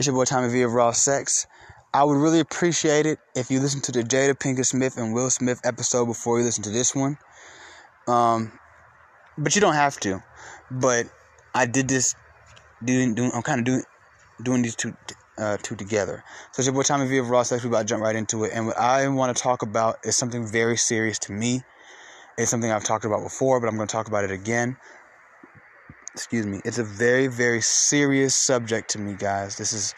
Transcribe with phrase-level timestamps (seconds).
[0.00, 1.46] It's your boy Tommy V of Raw Sex.
[1.92, 5.28] I would really appreciate it if you listen to the Jada Pinkett Smith and Will
[5.28, 7.18] Smith episode before you listen to this one.
[8.08, 8.58] Um,
[9.36, 10.22] but you don't have to.
[10.70, 11.04] But
[11.54, 12.14] I did this.
[12.82, 13.82] Doing, doing I'm kind of doing
[14.42, 14.96] doing these two
[15.36, 16.24] uh, two together.
[16.52, 17.62] So it's your boy Tommy V of Raw Sex.
[17.62, 18.52] We about to jump right into it.
[18.54, 21.60] And what I want to talk about is something very serious to me.
[22.38, 24.78] It's something I've talked about before, but I'm going to talk about it again.
[26.14, 26.60] Excuse me.
[26.64, 29.56] It's a very, very serious subject to me, guys.
[29.56, 29.94] This is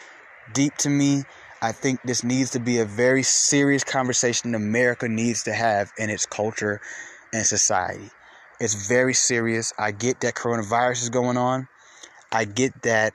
[0.53, 1.23] deep to me.
[1.61, 6.09] I think this needs to be a very serious conversation America needs to have in
[6.09, 6.81] its culture
[7.33, 8.09] and society.
[8.59, 9.73] It's very serious.
[9.79, 11.67] I get that coronavirus is going on.
[12.31, 13.13] I get that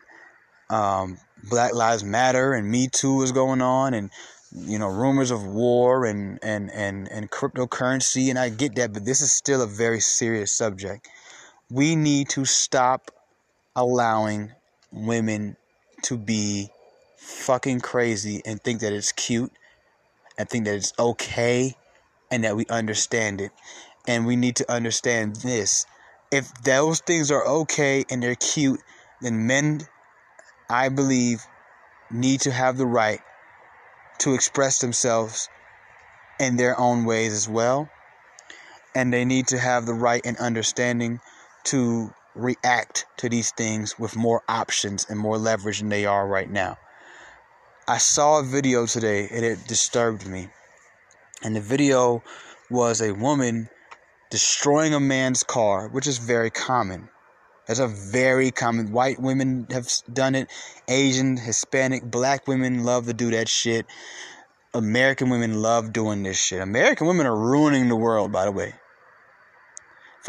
[0.71, 1.19] um,
[1.49, 4.11] Black Lives Matter and Me Too is going on, and
[4.53, 8.31] you know rumors of war and and and and cryptocurrency.
[8.31, 11.09] And I get that, but this is still a very serious subject.
[11.71, 13.11] We need to stop
[13.77, 14.53] allowing
[14.91, 15.57] women
[16.03, 16.71] to be
[17.19, 19.53] fucking crazy and think that it's cute
[20.39, 21.77] and think that it's okay
[22.31, 23.51] and that we understand it.
[24.07, 25.85] And we need to understand this.
[26.31, 28.81] If those things are okay and they're cute,
[29.21, 29.83] then men,
[30.71, 31.45] I believe,
[32.11, 33.21] need to have the right
[34.21, 35.49] to express themselves
[36.41, 37.91] in their own ways as well.
[38.95, 41.21] And they need to have the right and understanding
[41.69, 46.51] to react to these things with more options and more leverage than they are right
[46.51, 46.77] now.
[47.87, 50.49] I saw a video today and it disturbed me.
[51.43, 52.23] And the video
[52.71, 53.69] was a woman
[54.31, 57.09] destroying a man's car, which is very common.
[57.67, 58.93] That's a very common.
[58.93, 60.49] White women have done it.
[60.89, 63.87] Asian, Hispanic, black women love to do that shit.
[64.75, 66.61] American women love doing this shit.
[66.61, 68.75] American women are ruining the world, by the way.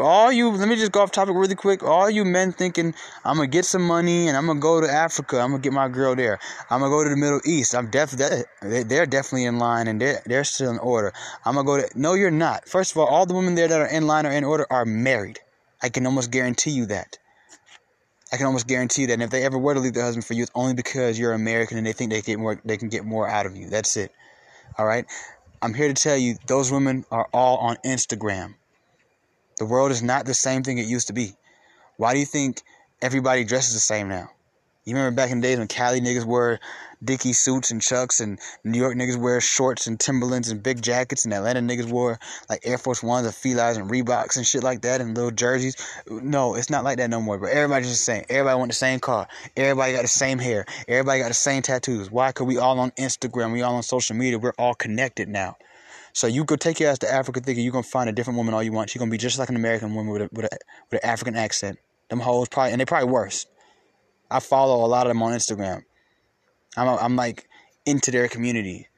[0.00, 1.82] For all you, let me just go off topic really quick.
[1.82, 5.38] All you men thinking, I'm gonna get some money and I'm gonna go to Africa.
[5.38, 6.38] I'm gonna get my girl there.
[6.70, 7.74] I'm gonna go to the Middle East.
[7.74, 11.12] I'm definitely, they're definitely in line and they're they're still in order.
[11.44, 12.00] I'm gonna go to.
[12.00, 12.66] No, you're not.
[12.66, 14.86] First of all, all the women there that are in line or in order are
[14.86, 15.38] married.
[15.82, 17.18] I can almost guarantee you that.
[18.32, 19.12] I can almost guarantee you that.
[19.12, 21.34] And if they ever were to leave their husband for you, it's only because you're
[21.34, 22.58] American and they think they get more.
[22.64, 23.68] They can get more out of you.
[23.68, 24.12] That's it.
[24.78, 25.04] All right.
[25.60, 28.54] I'm here to tell you, those women are all on Instagram.
[29.60, 31.34] The world is not the same thing it used to be.
[31.98, 32.62] Why do you think
[33.02, 34.30] everybody dresses the same now?
[34.86, 36.60] You remember back in the days when Cali niggas wore
[37.04, 41.26] Dickie suits and Chucks, and New York niggas wear shorts and Timberlands and big jackets,
[41.26, 42.18] and Atlanta niggas wore
[42.48, 45.76] like Air Force Ones and Filas and Reeboks and shit like that, and little jerseys.
[46.08, 47.36] No, it's not like that no more.
[47.36, 48.24] But everybody's just the same.
[48.30, 49.28] Everybody want the same car.
[49.58, 50.64] Everybody got the same hair.
[50.88, 52.10] Everybody got the same tattoos.
[52.10, 52.32] Why?
[52.32, 53.52] Cause we all on Instagram.
[53.52, 54.38] We all on social media.
[54.38, 55.58] We're all connected now.
[56.12, 58.54] So you go take your ass to Africa thinking you're gonna find a different woman
[58.54, 58.90] all you want.
[58.90, 60.58] She's gonna be just like an American woman with a, with, a,
[60.90, 61.78] with an African accent.
[62.08, 63.46] Them hoes probably and they probably worse.
[64.30, 65.82] I follow a lot of them on Instagram.
[66.76, 67.48] I'm I'm like
[67.86, 68.88] into their community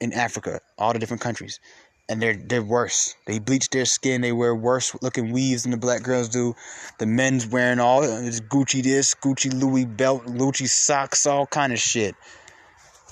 [0.00, 1.60] in Africa, all the different countries,
[2.08, 3.14] and they're they're worse.
[3.26, 4.20] They bleach their skin.
[4.20, 6.54] They wear worse looking weaves than the black girls do.
[6.98, 11.72] The men's wearing all uh, this Gucci this, Gucci Louis belt, Gucci socks, all kind
[11.72, 12.14] of shit.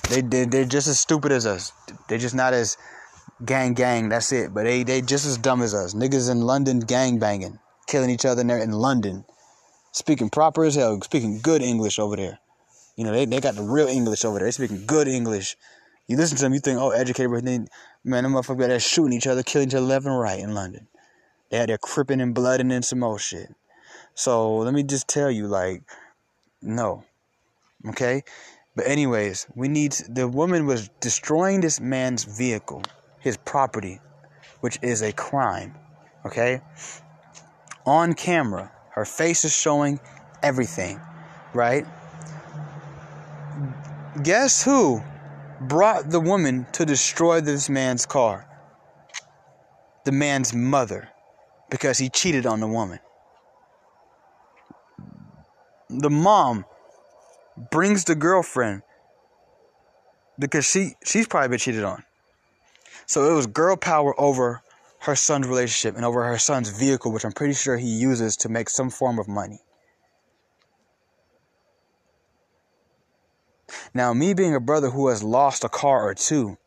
[0.09, 1.73] They they they're just as stupid as us.
[2.09, 2.77] They're just not as
[3.45, 4.53] gang gang, that's it.
[4.53, 5.95] But they they just as dumb as us.
[5.95, 9.25] Niggas in London gang banging, killing each other in there in London.
[9.93, 12.39] Speaking proper as hell, speaking good English over there.
[12.97, 14.47] You know, they, they got the real English over there.
[14.47, 15.57] They speaking good English.
[16.09, 17.69] You listen to them, you think, oh, educated, but then,
[18.03, 20.89] man, them motherfuckers are shooting each other, killing each other left and right in London.
[21.51, 23.55] They had their cripping and blood and then some more shit.
[24.15, 25.83] So let me just tell you, like,
[26.61, 27.05] no.
[27.87, 28.25] Okay?
[28.75, 32.83] But anyways, we need the woman was destroying this man's vehicle
[33.21, 34.01] his property,
[34.61, 35.75] which is a crime.
[36.27, 36.61] Okay?
[37.87, 40.01] On camera, her face is showing
[40.43, 41.01] everything,
[41.55, 41.87] right?
[44.23, 45.03] Guess who
[45.61, 48.47] brought the woman to destroy this man's car?
[50.05, 51.09] The man's mother,
[51.71, 52.99] because he cheated on the woman.
[55.91, 56.65] The mom
[57.71, 58.83] brings the girlfriend
[60.39, 62.05] because she she's probably been cheated on.
[63.09, 64.63] So it was girl power over
[65.01, 68.51] her son's relationship and over her son's vehicle, which I'm pretty sure he uses to
[68.51, 69.61] make some form of money.
[73.95, 76.59] Now, me being a brother who has lost a car or two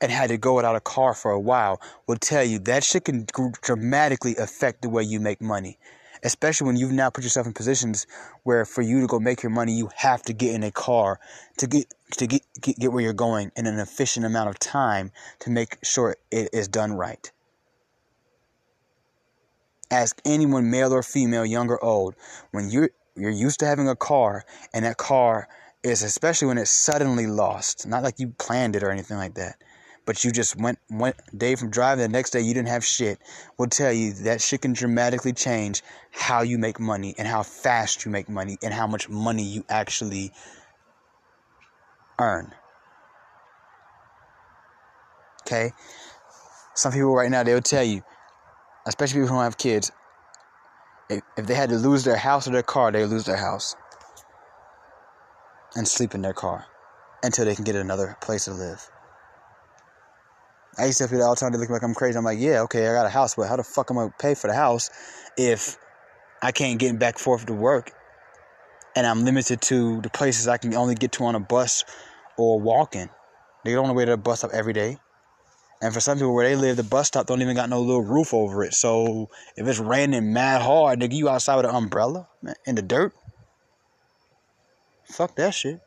[0.00, 3.04] and had to go without a car for a while will tell you that shit
[3.04, 3.26] can
[3.62, 5.78] dramatically affect the way you make money
[6.22, 8.06] especially when you've now put yourself in positions
[8.42, 11.20] where for you to go make your money, you have to get in a car
[11.58, 15.10] to get to get get, get where you're going in an efficient amount of time
[15.40, 17.30] to make sure it is done right.
[19.90, 22.14] Ask anyone, male or female, young or old,
[22.50, 25.48] when you're you're used to having a car and that car
[25.82, 27.86] is especially when it's suddenly lost.
[27.86, 29.56] Not like you planned it or anything like that.
[30.08, 33.18] But you just went one day from driving, the next day you didn't have shit.
[33.58, 35.82] Will tell you that shit can dramatically change
[36.12, 39.66] how you make money and how fast you make money and how much money you
[39.68, 40.32] actually
[42.18, 42.54] earn.
[45.42, 45.72] Okay?
[46.72, 48.02] Some people right now they'll tell you,
[48.86, 49.92] especially people who don't have kids,
[51.10, 53.76] if, if they had to lose their house or their car, they lose their house
[55.76, 56.64] and sleep in their car
[57.22, 58.90] until they can get another place to live.
[60.78, 62.16] I used to tell people all the time they look like I'm crazy.
[62.16, 64.14] I'm like, yeah, okay, I got a house, but how the fuck am I gonna
[64.18, 64.90] pay for the house
[65.36, 65.76] if
[66.40, 67.92] I can't get back forth to work
[68.94, 71.84] and I'm limited to the places I can only get to on a bus
[72.36, 73.08] or walking?
[73.64, 74.98] They don't to wait at a bus stop every day.
[75.82, 78.02] And for some people where they live, the bus stop don't even got no little
[78.02, 78.74] roof over it.
[78.74, 82.28] So if it's raining mad hard, nigga, you outside with an umbrella
[82.66, 83.12] in the dirt.
[85.04, 85.80] Fuck that shit.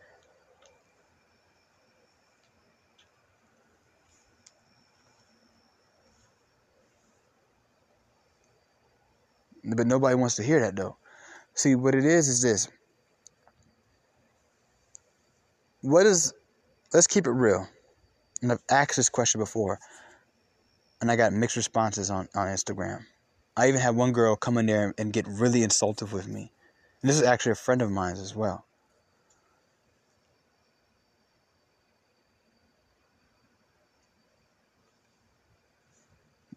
[9.63, 10.97] But nobody wants to hear that though.
[11.53, 12.67] See, what it is is this.
[15.81, 16.33] What is,
[16.93, 17.67] let's keep it real.
[18.41, 19.79] And I've asked this question before,
[20.99, 23.03] and I got mixed responses on, on Instagram.
[23.57, 26.51] I even had one girl come in there and get really insultive with me.
[27.01, 28.65] And this is actually a friend of mine as well.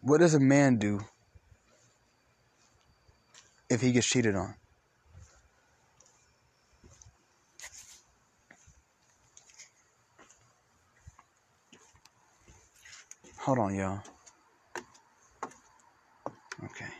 [0.01, 1.01] What does a man do
[3.69, 4.55] if he gets cheated on?
[13.39, 14.01] Hold on, y'all.
[16.63, 16.91] Okay.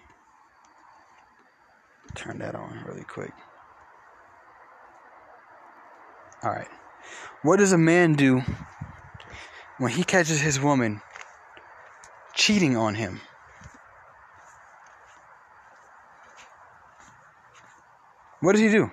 [2.15, 3.33] Turn that on really quick.
[6.44, 6.67] All right.
[7.41, 8.41] What does a man do
[9.79, 11.01] when he catches his woman
[12.35, 13.21] cheating on him?
[18.45, 18.92] What does he do?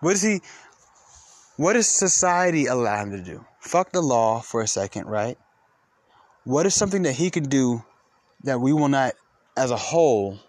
[0.00, 0.40] What does he
[1.56, 3.44] what does society allow him to do?
[3.60, 5.38] Fuck the law for a second, right?
[6.42, 7.84] What is something that he could do
[8.42, 9.12] that we will not,
[9.56, 10.40] as a whole,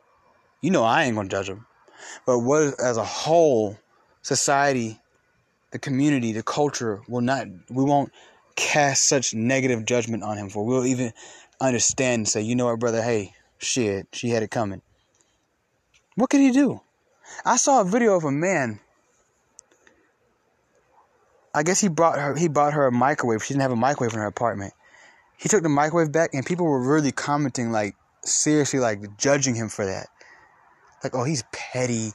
[0.63, 1.67] you know, I ain't gonna judge him,
[2.25, 3.77] but what as a whole,
[4.23, 4.99] society,
[5.69, 8.11] the community, the culture will not, we won't
[8.55, 10.65] cast such negative judgment on him for.
[10.65, 11.13] We'll even
[11.59, 14.81] understand and say, you know what, brother, hey, shit, she had it coming.
[16.21, 16.79] What could he do?
[17.43, 18.79] I saw a video of a man
[21.51, 22.35] I guess he brought her.
[22.35, 23.43] He bought her a microwave.
[23.43, 24.75] She didn't have a microwave in her apartment.
[25.35, 29.67] He took the microwave back, and people were really commenting, like seriously, like judging him
[29.67, 30.09] for that.
[31.03, 32.11] Like, oh, he's petty.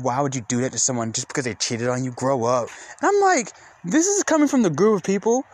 [0.00, 2.12] Why would you do that to someone just because they cheated on you?
[2.12, 2.70] Grow up.
[3.02, 3.52] And I'm like,
[3.84, 5.44] this is coming from the group of people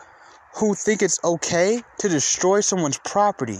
[0.55, 3.59] who think it's okay to destroy someone's property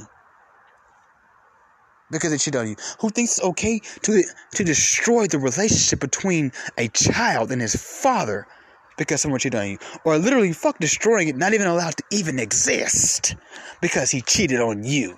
[2.11, 2.75] because they cheated on you.
[2.99, 4.23] Who thinks it's okay to
[4.55, 8.47] to destroy the relationship between a child and his father
[8.97, 9.77] because someone cheated on you.
[10.03, 13.35] Or literally fuck destroying it, not even allowed to even exist
[13.81, 15.17] because he cheated on you.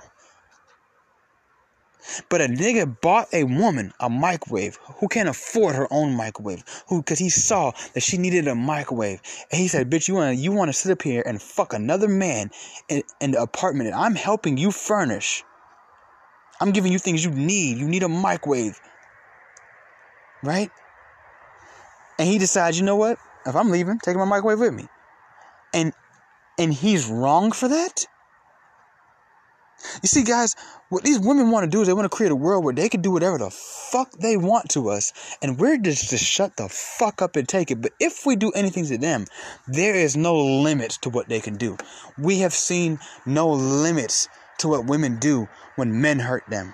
[2.30, 6.64] But a nigga bought a woman a microwave who can't afford her own microwave.
[6.88, 10.38] Who, because he saw that she needed a microwave, and he said, "Bitch, you want
[10.38, 12.52] you want to sit up here and fuck another man
[12.90, 15.44] in, in the apartment that I'm helping you furnish?
[16.64, 17.78] I'm giving you things you need.
[17.78, 18.80] You need a microwave,
[20.42, 20.72] right?"
[22.18, 23.18] And he decides, you know what?
[23.46, 24.88] If I'm leaving, taking my microwave with me.
[25.74, 25.92] And
[26.58, 28.06] and he's wrong for that?
[30.02, 30.56] You see, guys,
[30.88, 32.88] what these women want to do is they want to create a world where they
[32.88, 36.70] can do whatever the fuck they want to us, and we're just to shut the
[36.70, 37.82] fuck up and take it.
[37.82, 39.26] But if we do anything to them,
[39.68, 41.78] there is no limits to what they can do.
[42.18, 44.30] We have seen no limits
[44.64, 46.74] to what women do when men hurt them.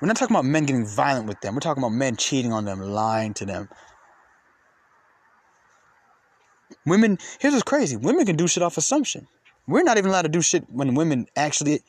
[0.00, 1.54] We're not talking about men getting violent with them.
[1.54, 3.68] We're talking about men cheating on them, lying to them,
[6.88, 9.26] Women, here's what's crazy women can do shit off assumption.
[9.66, 11.80] We're not even allowed to do shit when women actually,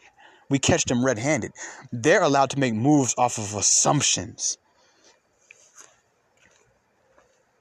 [0.49, 1.51] we catch them red handed.
[1.91, 4.57] They're allowed to make moves off of assumptions.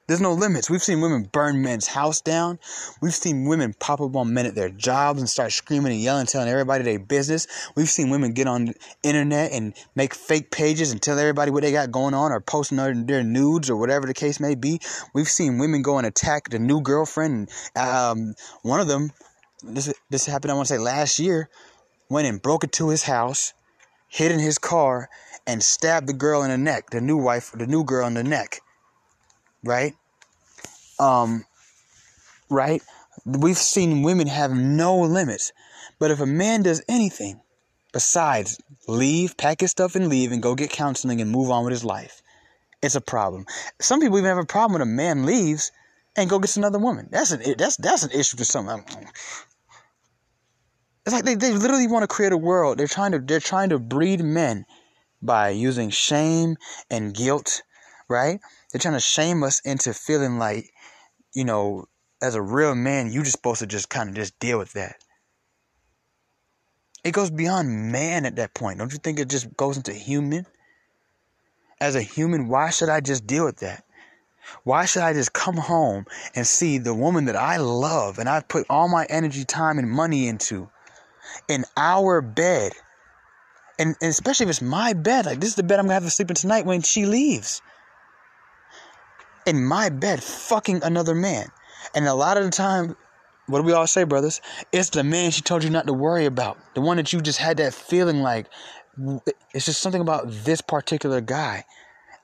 [0.09, 0.71] There's no limits.
[0.71, 2.57] We've seen women burn men's house down.
[2.99, 6.25] We've seen women pop up on men at their jobs and start screaming and yelling,
[6.25, 7.45] telling everybody their business.
[7.75, 11.61] We've seen women get on the internet and make fake pages and tell everybody what
[11.61, 14.79] they got going on or posting their, nudes or whatever the case may be.
[15.13, 17.51] We've seen women go and attack the new girlfriend.
[17.75, 19.11] Um, one of them,
[19.61, 21.51] this this happened I want to say last year,
[22.09, 23.53] went and broke into his house,
[24.07, 25.07] hid in his car,
[25.45, 28.23] and stabbed the girl in the neck, the new wife, the new girl in the
[28.23, 28.61] neck
[29.63, 29.93] right?
[30.99, 31.45] Um,
[32.49, 32.81] right?
[33.25, 35.51] We've seen women have no limits.
[35.99, 37.41] But if a man does anything
[37.91, 41.71] besides leave, pack his stuff and leave and go get counseling and move on with
[41.71, 42.21] his life,
[42.81, 43.45] it's a problem.
[43.79, 45.71] Some people even have a problem when a man leaves
[46.15, 47.09] and go gets another woman.
[47.11, 48.67] That's an that's that's an issue for some.
[51.05, 52.77] It's like they, they literally want to create a world.
[52.77, 54.65] They're trying to they're trying to breed men
[55.21, 56.55] by using shame
[56.89, 57.63] and guilt,
[58.09, 58.39] right?
[58.71, 60.69] They're trying to shame us into feeling like,
[61.33, 61.85] you know,
[62.21, 64.97] as a real man, you're just supposed to just kind of just deal with that.
[67.03, 68.79] It goes beyond man at that point.
[68.79, 70.45] Don't you think it just goes into human?
[71.79, 73.85] As a human, why should I just deal with that?
[74.63, 78.41] Why should I just come home and see the woman that I love and I
[78.41, 80.69] put all my energy, time, and money into
[81.47, 82.73] in our bed?
[83.77, 86.03] And, and especially if it's my bed, like this is the bed I'm gonna have
[86.03, 87.61] to sleep in tonight when she leaves.
[89.49, 91.47] In my bed, fucking another man.
[91.95, 92.95] And a lot of the time,
[93.47, 94.41] what do we all say, brothers?
[94.71, 96.59] It's the man she told you not to worry about.
[96.75, 98.45] The one that you just had that feeling like
[99.51, 101.65] it's just something about this particular guy.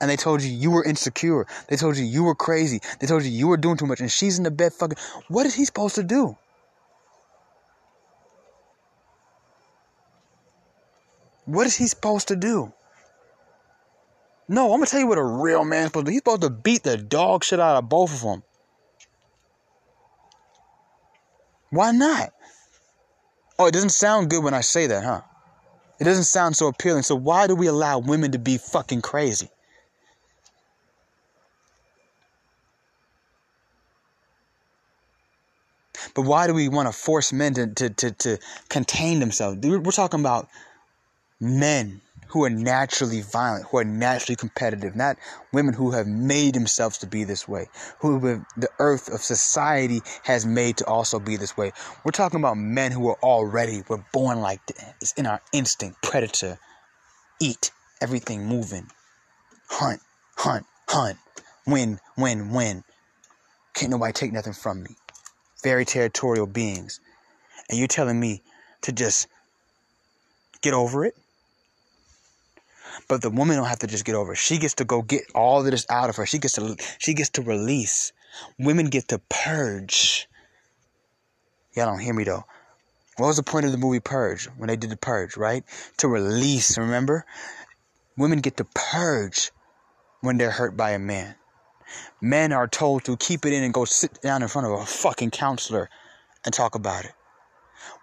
[0.00, 1.48] And they told you you were insecure.
[1.66, 2.80] They told you you were crazy.
[3.00, 3.98] They told you you were doing too much.
[3.98, 4.98] And she's in the bed fucking.
[5.26, 6.38] What is he supposed to do?
[11.46, 12.72] What is he supposed to do?
[14.48, 16.12] No, I'm gonna tell you what a real man's supposed to do.
[16.12, 18.42] He's supposed to beat the dog shit out of both of them.
[21.70, 22.30] Why not?
[23.58, 25.22] Oh, it doesn't sound good when I say that, huh?
[25.98, 27.02] It doesn't sound so appealing.
[27.02, 29.48] So why do we allow women to be fucking crazy?
[36.14, 38.38] But why do we want to force men to, to, to, to
[38.68, 39.58] contain themselves?
[39.66, 40.48] We're talking about
[41.40, 45.16] men who are naturally violent, who are naturally competitive, not
[45.52, 47.68] women who have made themselves to be this way,
[48.00, 48.18] who
[48.56, 51.72] the earth of society has made to also be this way.
[52.04, 54.84] We're talking about men who are already, we're born like this.
[55.00, 56.58] It's in our instinct, predator,
[57.40, 58.90] eat, everything moving,
[59.68, 60.00] hunt,
[60.36, 61.18] hunt, hunt,
[61.66, 62.84] win, win, win.
[63.74, 64.96] Can't nobody take nothing from me.
[65.62, 67.00] Very territorial beings.
[67.68, 68.42] And you're telling me
[68.82, 69.28] to just
[70.62, 71.14] get over it?
[73.08, 74.32] But the woman don't have to just get over.
[74.32, 74.38] It.
[74.38, 76.26] She gets to go get all of this out of her.
[76.26, 78.12] She gets to she gets to release.
[78.58, 80.28] Women get to purge.
[81.74, 82.44] Y'all don't hear me though.
[83.16, 85.64] What was the point of the movie Purge when they did the purge, right?
[85.98, 87.24] To release, remember?
[88.16, 89.52] Women get to purge
[90.20, 91.34] when they're hurt by a man.
[92.20, 94.84] Men are told to keep it in and go sit down in front of a
[94.84, 95.88] fucking counselor
[96.44, 97.12] and talk about it.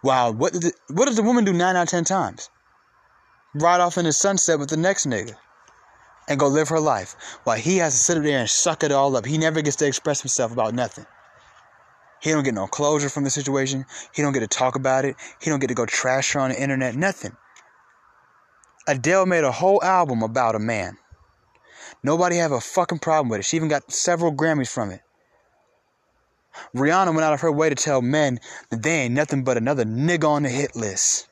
[0.03, 0.53] Wow, what
[0.89, 2.49] what does the woman do nine out of ten times?
[3.53, 5.35] Ride off in the sunset with the next nigga
[6.27, 8.91] and go live her life while he has to sit up there and suck it
[8.91, 9.25] all up.
[9.25, 11.05] He never gets to express himself about nothing.
[12.21, 13.85] He don't get no closure from the situation.
[14.13, 15.17] He don't get to talk about it.
[15.41, 16.95] He don't get to go trash her on the internet.
[16.95, 17.35] Nothing.
[18.87, 20.97] Adele made a whole album about a man.
[22.01, 23.43] Nobody have a fucking problem with it.
[23.43, 25.01] She even got several Grammys from it.
[26.75, 29.83] Rihanna went out of her way to tell men that they ain't nothing but another
[29.83, 31.27] nigga on the hit list.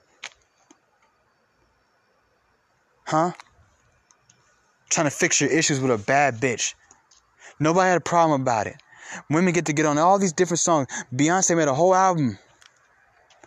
[3.11, 3.33] Huh?
[4.89, 6.75] Trying to fix your issues with a bad bitch.
[7.59, 8.77] Nobody had a problem about it.
[9.29, 10.87] Women get to get on all these different songs.
[11.13, 12.39] Beyonce made a whole album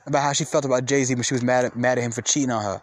[0.07, 2.13] about how she felt about Jay Z when she was mad at, mad at him
[2.13, 2.83] for cheating on her.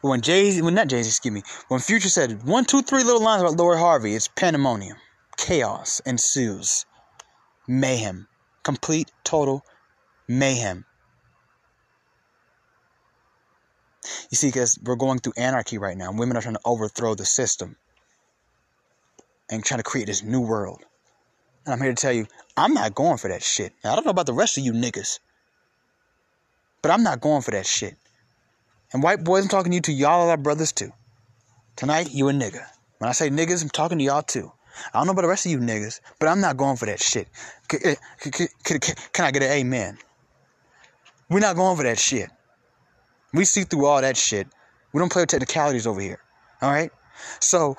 [0.00, 2.80] But when Jay Z, when not Jay Z, excuse me, when Future said one, two,
[2.80, 4.96] three little lines about Lori Harvey, it's pandemonium.
[5.36, 6.86] Chaos ensues.
[7.66, 8.26] Mayhem.
[8.62, 9.62] Complete, total
[10.26, 10.86] mayhem.
[14.30, 16.12] You see, because we're going through anarchy right now.
[16.12, 17.76] Women are trying to overthrow the system
[19.50, 20.82] and trying to create this new world.
[21.64, 23.72] And I'm here to tell you, I'm not going for that shit.
[23.84, 25.18] Now, I don't know about the rest of you niggas,
[26.82, 27.96] but I'm not going for that shit.
[28.92, 29.92] And white boys, I'm talking to you too.
[29.92, 30.92] Y'all are our brothers too.
[31.76, 32.64] Tonight, you a nigga.
[32.98, 34.50] When I say niggas, I'm talking to y'all too.
[34.92, 37.00] I don't know about the rest of you niggas, but I'm not going for that
[37.00, 37.28] shit.
[37.68, 38.80] Can, can, can,
[39.12, 39.98] can I get an amen?
[41.28, 42.30] We're not going for that shit.
[43.32, 44.46] We see through all that shit.
[44.92, 46.20] We don't play with technicalities over here.
[46.62, 46.90] All right.
[47.40, 47.76] So,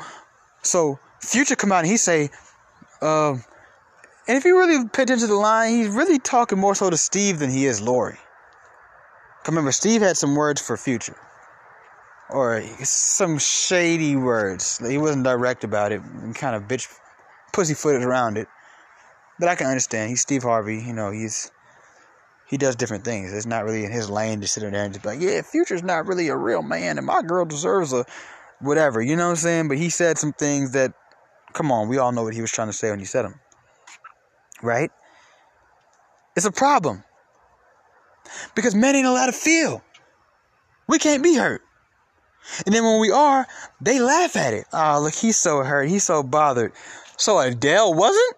[0.62, 2.30] so Future come out and he say,
[3.02, 3.44] um,
[4.28, 6.98] and if you really pay attention to the line, he's really talking more so to
[6.98, 8.18] Steve than he is Lori.
[9.48, 11.18] Remember, Steve had some words for Future,
[12.30, 14.80] or some shady words.
[14.88, 16.88] He wasn't direct about it, and kind of bitch,
[17.54, 18.48] pussyfooted around it.
[19.40, 20.10] But I can understand.
[20.10, 20.78] He's Steve Harvey.
[20.78, 21.50] You know, he's
[22.50, 23.32] he does different things.
[23.32, 25.42] It's not really in his lane to sit in there and just be like, yeah,
[25.42, 28.06] Future's not really a real man and my girl deserves a
[28.60, 29.02] whatever.
[29.02, 29.68] You know what I'm saying?
[29.68, 30.94] But he said some things that
[31.54, 33.40] Come on, we all know what he was trying to say when he said them.
[34.62, 34.92] Right?
[36.36, 37.04] It's a problem.
[38.56, 39.84] Because men ain't allowed to feel.
[40.88, 41.62] We can't be hurt.
[42.66, 43.48] And then when we are,
[43.82, 44.66] they laugh at it.
[44.74, 45.90] Oh, look, he's so hurt.
[45.90, 46.74] He's so bothered.
[47.18, 48.36] So Adele wasn't?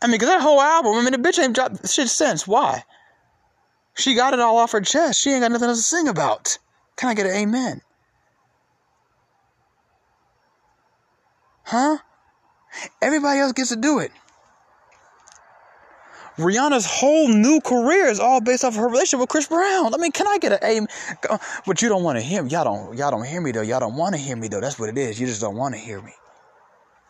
[0.00, 2.46] I mean, because that whole album, I mean, the bitch ain't dropped shit since.
[2.46, 2.82] Why?
[3.94, 5.20] She got it all off her chest.
[5.20, 6.58] She ain't got nothing else to sing about.
[6.96, 7.80] Can I get an amen?
[11.64, 11.98] Huh?
[13.00, 14.10] Everybody else gets to do it.
[16.38, 19.94] Rihanna's whole new career is all based off of her relationship with Chris Brown.
[19.94, 20.86] I mean, can I get an aim?
[21.66, 22.50] But you don't want to hear me.
[22.50, 22.96] Y'all don't.
[22.96, 23.60] Y'all don't hear me though.
[23.60, 24.60] Y'all don't want to hear me though.
[24.60, 25.20] That's what it is.
[25.20, 26.12] You just don't want to hear me.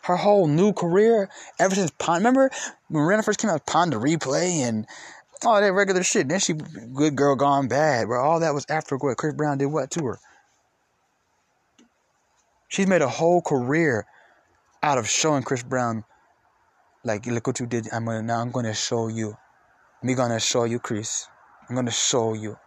[0.01, 2.17] Her whole new career, ever since Pon.
[2.17, 2.51] Remember
[2.89, 4.85] when Rihanna first came out, Pon de Replay and
[5.45, 6.27] all that regular shit.
[6.27, 9.67] Then she, Good Girl Gone Bad, where all that was after what Chris Brown did
[9.67, 10.19] what to her.
[12.67, 14.05] She's made a whole career
[14.81, 16.03] out of showing Chris Brown
[17.03, 17.87] like, look what you did.
[17.91, 18.39] I'm gonna now.
[18.39, 19.37] I'm gonna show you.
[20.01, 21.27] Me gonna show you, Chris.
[21.69, 22.57] I'm gonna show you.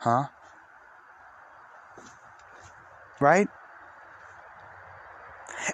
[0.00, 0.24] Huh?
[3.20, 3.48] Right?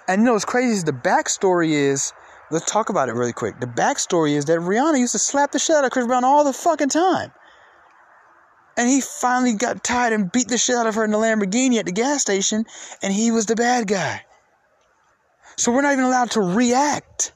[0.07, 2.13] And you know what's crazy is the backstory is.
[2.51, 3.59] Let's talk about it really quick.
[3.59, 6.43] The backstory is that Rihanna used to slap the shit out of Chris Brown all
[6.43, 7.31] the fucking time.
[8.77, 11.79] And he finally got tired and beat the shit out of her in the Lamborghini
[11.79, 12.65] at the gas station,
[13.01, 14.25] and he was the bad guy.
[15.57, 17.33] So we're not even allowed to react.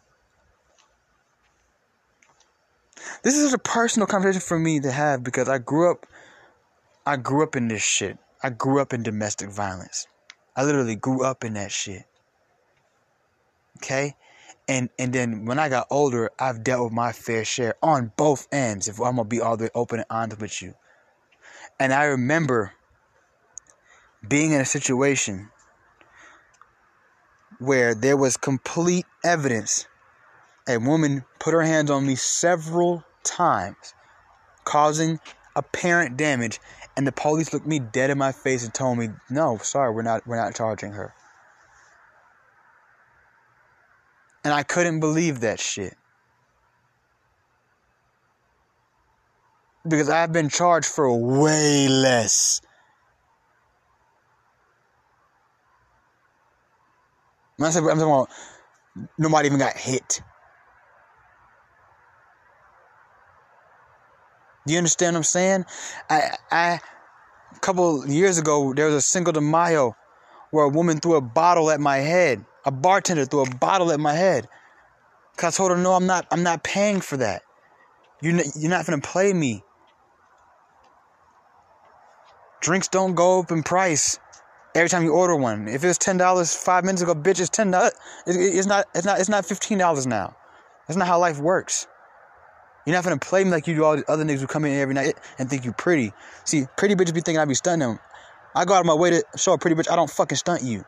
[3.24, 6.06] This is a personal conversation for me to have because I grew up
[7.06, 8.18] I grew up in this shit.
[8.44, 10.06] I grew up in domestic violence.
[10.56, 12.04] I literally grew up in that shit.
[13.78, 14.16] Okay?
[14.70, 18.48] And and then when I got older, I've dealt with my fair share on both
[18.52, 20.76] ends, if I'm gonna be all the way open and honest with you.
[21.80, 22.74] And I remember
[24.26, 25.50] being in a situation
[27.58, 29.88] where there was complete evidence
[30.68, 33.96] a woman put her hands on me several times,
[34.66, 35.20] causing
[35.56, 36.60] apparent damage,
[36.96, 40.04] and the police looked me dead in my face and told me, "No, sorry, we're
[40.04, 41.16] not we're not charging her."
[44.44, 45.96] And I couldn't believe that shit.
[49.88, 52.62] Because I've been charged for way less.
[57.60, 58.30] I'm talking about
[59.18, 60.22] nobody even got hit.
[64.66, 65.66] Do you understand what I'm saying?
[66.10, 66.80] I, I,
[67.56, 69.96] a couple years ago, there was a Cinco de Mayo
[70.52, 72.46] where a woman threw a bottle at my head.
[72.66, 74.48] A bartender threw a bottle at my head.
[75.38, 77.44] Cause I told her, no, I'm not, I'm not paying for that.
[78.22, 79.64] You're not, you're not gonna play me.
[82.62, 84.20] Drinks don't go up in price
[84.76, 85.70] every time you order one.
[85.70, 87.94] If it was ten dollars five minutes ago, bitch, it's ten dollars.
[88.28, 90.36] It's not, it's not, it's not fifteen dollars now.
[90.88, 91.88] That's not how life works.
[92.86, 94.74] You're not gonna play me like you do all the other niggas who come in
[94.74, 96.12] every night and think you're pretty.
[96.44, 98.00] See, pretty bitches be thinking I be stunting them.
[98.56, 100.64] I go out of my way to show a pretty bitch I don't fucking stunt
[100.64, 100.84] you.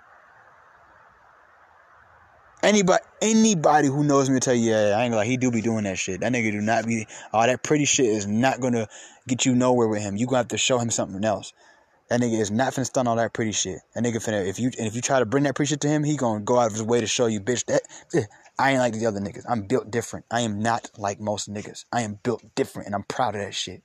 [2.64, 5.62] Anybody, anybody who knows me will tell you, yeah, I ain't lie, he do be
[5.62, 6.20] doing that shit.
[6.22, 8.88] That nigga do not be, oh, that pretty shit is not gonna
[9.28, 10.16] get you nowhere with him.
[10.16, 11.54] You gonna have to show him something else.
[12.10, 13.80] That nigga is not finna stun all that pretty shit.
[13.96, 15.88] That nigga finna, if you, and if you try to bring that pretty shit to
[15.88, 17.82] him, he gonna go out of his way to show you, bitch, that,
[18.14, 18.24] eh,
[18.60, 19.46] I ain't like the other niggas.
[19.50, 20.26] I'm built different.
[20.30, 21.86] I am not like most niggas.
[21.92, 23.82] I am built different, and I'm proud of that shit.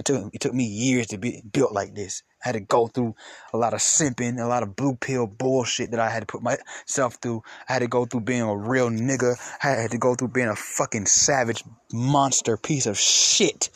[0.00, 2.22] It took it took me years to be built like this.
[2.42, 3.14] I had to go through
[3.52, 6.42] a lot of simping, a lot of blue pill bullshit that I had to put
[6.42, 7.42] myself through.
[7.68, 9.36] I had to go through being a real nigga.
[9.62, 13.68] I had to go through being a fucking savage monster piece of shit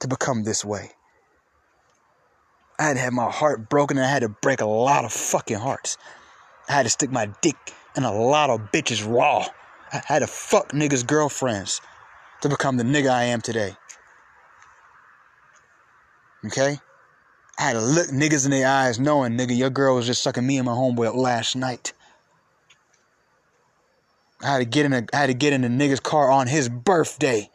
[0.00, 0.92] to become this way.
[2.78, 5.12] I had to have my heart broken and I had to break a lot of
[5.12, 5.98] fucking hearts.
[6.66, 7.56] I had to stick my dick
[7.94, 9.44] in a lot of bitches raw.
[9.92, 11.82] I had to fuck niggas' girlfriends
[12.40, 13.76] to become the nigga I am today.
[16.46, 16.78] Okay?
[17.58, 20.46] I had to look niggas in their eyes knowing, nigga, your girl was just sucking
[20.46, 21.92] me and my homeboy last night.
[24.40, 26.46] I had to get in a I had to get in the nigga's car on
[26.46, 27.50] his birthday.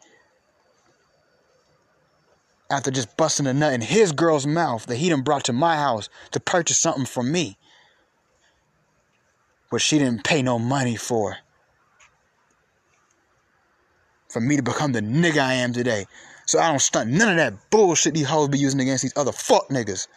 [2.70, 5.76] After just busting a nut in his girl's mouth that he done brought to my
[5.76, 7.56] house to purchase something from me.
[9.70, 11.38] What she didn't pay no money for
[14.28, 16.06] for me to become the nigga I am today.
[16.46, 19.32] So I don't stunt none of that bullshit these hoes be using against these other
[19.32, 20.08] fuck niggas.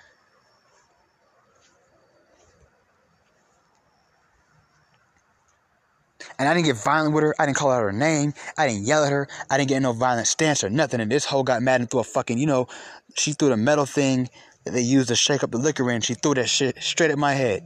[6.40, 7.36] And I didn't get violent with her.
[7.40, 8.34] I didn't call out her name.
[8.58, 9.28] I didn't yell at her.
[9.50, 11.00] I didn't get no violent stance or nothing.
[11.00, 12.68] And this hoe got mad and threw a fucking, you know,
[13.16, 14.30] she threw the metal thing
[14.64, 16.02] that they used to shake up the liquor in.
[16.02, 17.64] She threw that shit straight at my head.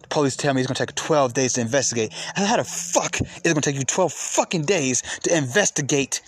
[0.00, 2.12] The police tell me it's gonna take 12 days to investigate.
[2.34, 6.22] How the fuck is it gonna take you 12 fucking days to investigate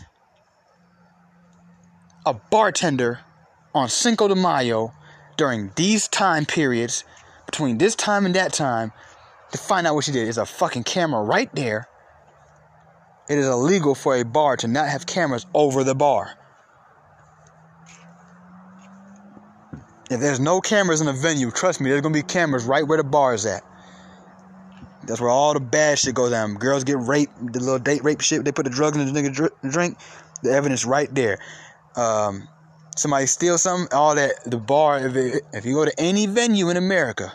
[2.27, 3.21] a bartender
[3.73, 4.93] on Cinco de Mayo
[5.37, 7.05] during these time periods,
[7.47, 8.93] between this time and that time,
[9.53, 10.27] to find out what she did?
[10.27, 11.89] Is a fucking camera right there.
[13.31, 16.31] It is illegal for a bar to not have cameras over the bar.
[20.11, 22.99] If there's no cameras in the venue, trust me, there's gonna be cameras right where
[22.99, 23.63] the bar is at.
[25.05, 26.55] That's where all the bad shit goes down.
[26.55, 28.45] Girls get raped, the little date rape shit.
[28.45, 29.99] They put the drugs in the nigga drink.
[30.43, 31.39] The evidence right there.
[31.97, 32.49] Um,
[32.97, 34.45] somebody steals something, all that.
[34.45, 35.07] The bar.
[35.07, 37.33] If, it, if you go to any venue in America,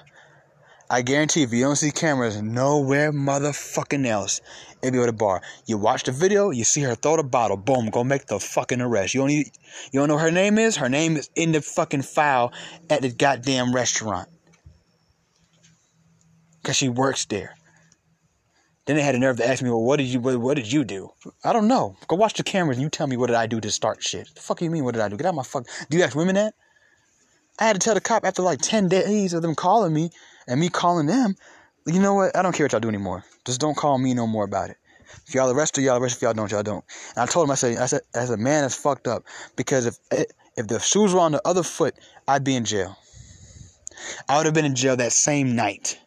[0.92, 4.42] I guarantee if you don't see cameras nowhere motherfucking else,
[4.82, 5.42] it'll be at the bar.
[5.66, 8.82] You watch the video, you see her throw the bottle, boom, go make the fucking
[8.82, 9.14] arrest.
[9.14, 9.52] You don't need,
[9.94, 10.76] you don't know her name is?
[10.76, 12.52] Her name is in the fucking file
[12.90, 14.28] at the goddamn restaurant.
[16.64, 17.56] Cause she works there.
[18.86, 20.72] Then they had the nerve to ask me, "Well, what did you what, what, did
[20.72, 21.12] you do?"
[21.44, 21.96] I don't know.
[22.08, 24.28] Go watch the cameras and you tell me what did I do to start shit.
[24.34, 24.84] The fuck you mean?
[24.84, 25.18] What did I do?
[25.18, 25.68] Get out my fuck.
[25.90, 26.56] Do you ask women that?
[27.60, 30.10] I had to tell the cop after like ten days of them calling me
[30.48, 31.36] and me calling them.
[31.86, 32.36] You know what?
[32.36, 33.24] I don't care what y'all do anymore.
[33.46, 34.78] Just don't call me no more about it.
[35.28, 36.18] If y'all arrest her, y'all arrest.
[36.18, 36.84] If y'all don't, y'all don't.
[37.16, 39.24] And I told him, I said, I said, as a man, that's fucked up
[39.56, 40.26] because if eh,
[40.58, 41.96] if the shoes were on the other foot,
[42.28, 42.98] I'd be in jail.
[44.28, 46.00] I would have been in jail that same night.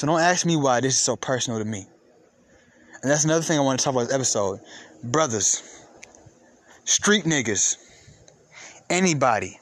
[0.00, 1.86] So don't ask me why this is so personal to me.
[3.02, 4.60] And that's another thing I want to talk about this episode.
[5.04, 5.62] Brothers,
[6.86, 7.76] street niggas,
[8.88, 9.60] anybody.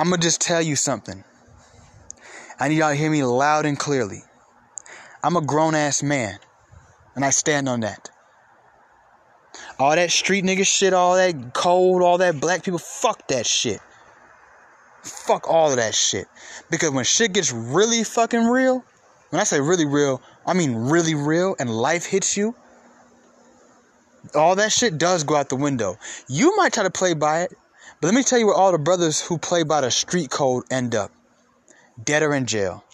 [0.00, 1.22] I'm going to just tell you something.
[2.58, 4.24] I need y'all to hear me loud and clearly.
[5.22, 6.40] I'm a grown ass man,
[7.14, 8.10] and I stand on that.
[9.78, 13.78] All that street nigga shit, all that cold, all that black people, fuck that shit.
[15.02, 16.26] Fuck all of that shit.
[16.70, 18.84] Because when shit gets really fucking real,
[19.30, 22.54] when I say really real, I mean really real, and life hits you,
[24.34, 25.98] all that shit does go out the window.
[26.28, 27.54] You might try to play by it,
[28.00, 30.64] but let me tell you where all the brothers who play by the street code
[30.70, 31.12] end up
[32.02, 32.84] dead or in jail.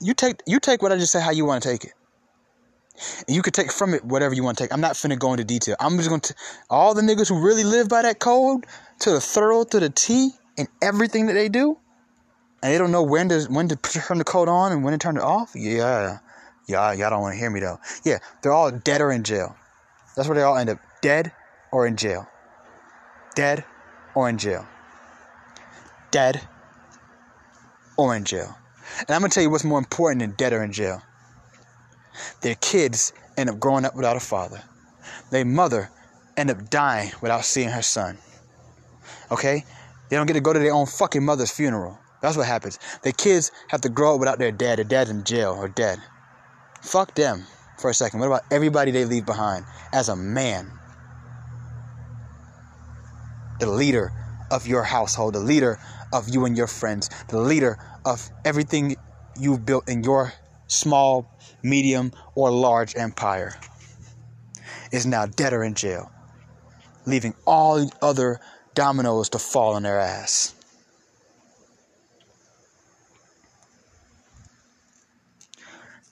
[0.00, 1.92] You take you take what I just said how you want to take it.
[3.26, 4.72] And you could take from it whatever you want to take.
[4.72, 5.76] I'm not finna go into detail.
[5.80, 6.34] I'm just gonna t-
[6.70, 8.64] all the niggas who really live by that code
[9.00, 11.78] to the thorough to the T in everything that they do,
[12.62, 14.98] and they don't know when to when to turn the code on and when to
[14.98, 15.52] turn it off.
[15.54, 16.18] Yeah,
[16.66, 17.78] yeah, y'all don't want to hear me though.
[18.04, 19.56] Yeah, they're all dead or in jail.
[20.16, 21.32] That's where they all end up: dead
[21.72, 22.26] or in jail.
[23.34, 23.64] Dead
[24.14, 24.66] or in jail.
[26.10, 26.40] Dead
[27.96, 28.56] or in jail.
[29.00, 31.02] And I'm gonna tell you what's more important than dead or in jail.
[32.40, 34.62] Their kids end up growing up without a father.
[35.30, 35.90] Their mother
[36.36, 38.18] end up dying without seeing her son.
[39.30, 39.64] Okay?
[40.08, 41.98] They don't get to go to their own fucking mother's funeral.
[42.20, 42.78] That's what happens.
[43.02, 44.78] The kids have to grow up without their dad.
[44.78, 45.98] Their dad's in jail or dead.
[46.82, 47.44] Fuck them
[47.78, 48.20] for a second.
[48.20, 50.70] What about everybody they leave behind as a man?
[53.60, 54.12] The leader
[54.50, 55.78] of your household, the leader
[56.12, 58.96] of you and your friends, the leader of everything
[59.38, 60.32] you've built in your
[60.66, 61.30] small,
[61.62, 63.54] medium, or large empire
[64.92, 66.10] is now dead or in jail,
[67.06, 68.40] leaving all other
[68.78, 70.54] dominoes to fall on their ass.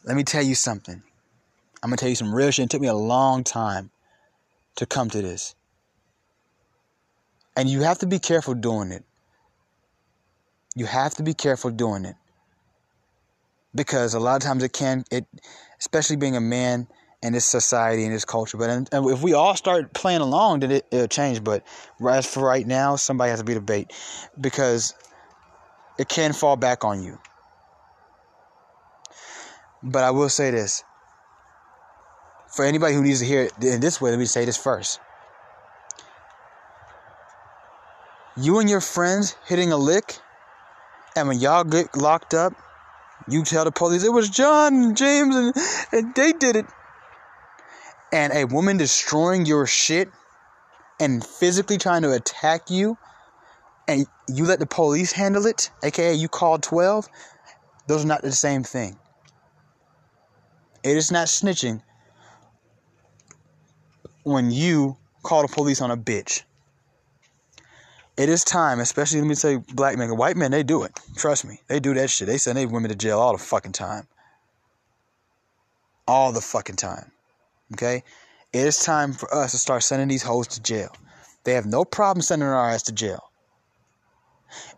[0.03, 1.01] Let me tell you something.
[1.81, 2.65] I'm gonna tell you some real shit.
[2.65, 3.93] It took me a long time
[4.75, 5.55] to come to this.
[7.57, 9.05] And you have to be careful doing it.
[10.75, 12.17] You have to be careful doing it.
[13.77, 15.25] Because a lot of times it can it
[15.79, 16.89] especially being a man
[17.27, 18.57] in this society and this culture.
[18.57, 21.43] But and if we all start playing along, then it, will change.
[21.43, 21.67] But
[22.09, 23.93] as for right now, somebody has to be the bait
[24.41, 24.95] because
[25.99, 27.19] it can fall back on you.
[29.83, 30.85] But I will say this.
[32.55, 35.01] For anybody who needs to hear it in this way, let me say this first.
[38.37, 40.19] You and your friends hitting a lick,
[41.17, 42.53] and when y'all get locked up,
[43.29, 45.55] you tell the police it was John and James and,
[45.93, 46.67] and they did it.
[48.12, 50.09] And a woman destroying your shit
[51.01, 52.97] and physically trying to attack you,
[53.88, 57.09] and you let the police handle it, aka you called 12,
[57.87, 58.97] those are not the same thing.
[60.83, 61.83] It is not snitching
[64.23, 66.42] when you call the police on a bitch.
[68.16, 70.16] It is time, especially let me say black men.
[70.16, 70.99] White men, they do it.
[71.16, 71.61] Trust me.
[71.69, 72.27] They do that shit.
[72.27, 74.09] They send their women to jail all the fucking time.
[76.09, 77.12] All the fucking time.
[77.73, 78.03] Okay?
[78.53, 80.95] It is time for us to start sending these hoes to jail.
[81.45, 83.31] They have no problem sending our ass to jail.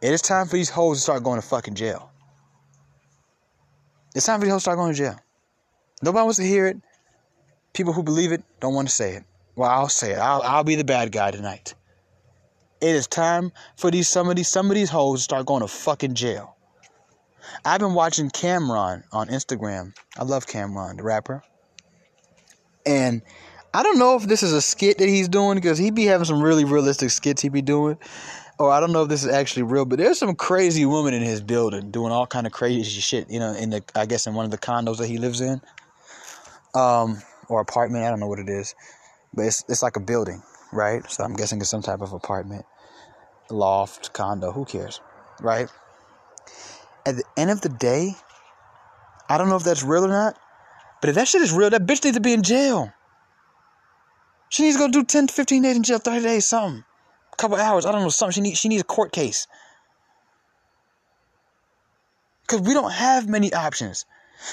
[0.00, 2.10] It is time for these hoes to start going to fucking jail.
[4.14, 5.18] It's time for these hoes to start going to jail.
[6.02, 6.78] Nobody wants to hear it.
[7.72, 9.24] People who believe it don't want to say it.
[9.56, 10.18] Well, I'll say it.
[10.18, 11.74] I'll, I'll be the bad guy tonight.
[12.80, 15.62] It is time for these some of these some of these hoes to start going
[15.62, 16.56] to fucking jail.
[17.64, 19.94] I've been watching Cam'ron on Instagram.
[20.16, 21.42] I love Cam'ron, the rapper.
[22.88, 23.20] And
[23.74, 26.24] I don't know if this is a skit that he's doing because he'd be having
[26.24, 27.98] some really realistic skits he'd be doing.
[28.58, 31.22] Or I don't know if this is actually real, but there's some crazy woman in
[31.22, 34.34] his building doing all kind of crazy shit, you know, in the I guess in
[34.34, 35.60] one of the condos that he lives in.
[36.74, 38.74] Um or apartment, I don't know what it is.
[39.34, 41.08] But it's it's like a building, right?
[41.10, 42.64] So I'm guessing it's some type of apartment,
[43.50, 45.02] loft, condo, who cares,
[45.40, 45.68] right?
[47.04, 48.14] At the end of the day,
[49.28, 50.38] I don't know if that's real or not,
[51.00, 52.92] but if that shit is real, that bitch needs to be in jail.
[54.48, 56.84] She needs to go do 10 15 days in jail, 30 days, something.
[57.32, 58.32] A couple hours, I don't know, something.
[58.32, 59.46] She needs, she needs a court case.
[62.42, 64.06] Because we don't have many options.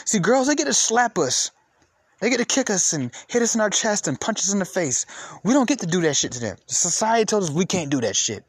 [0.03, 1.51] See, girls, they get to slap us.
[2.19, 4.59] They get to kick us and hit us in our chest and punch us in
[4.59, 5.05] the face.
[5.43, 6.57] We don't get to do that shit to them.
[6.65, 8.43] Society told us we can't do that shit.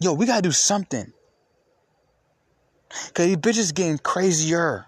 [0.00, 1.12] Yo, we gotta do something.
[3.14, 4.86] Cause these bitches getting crazier.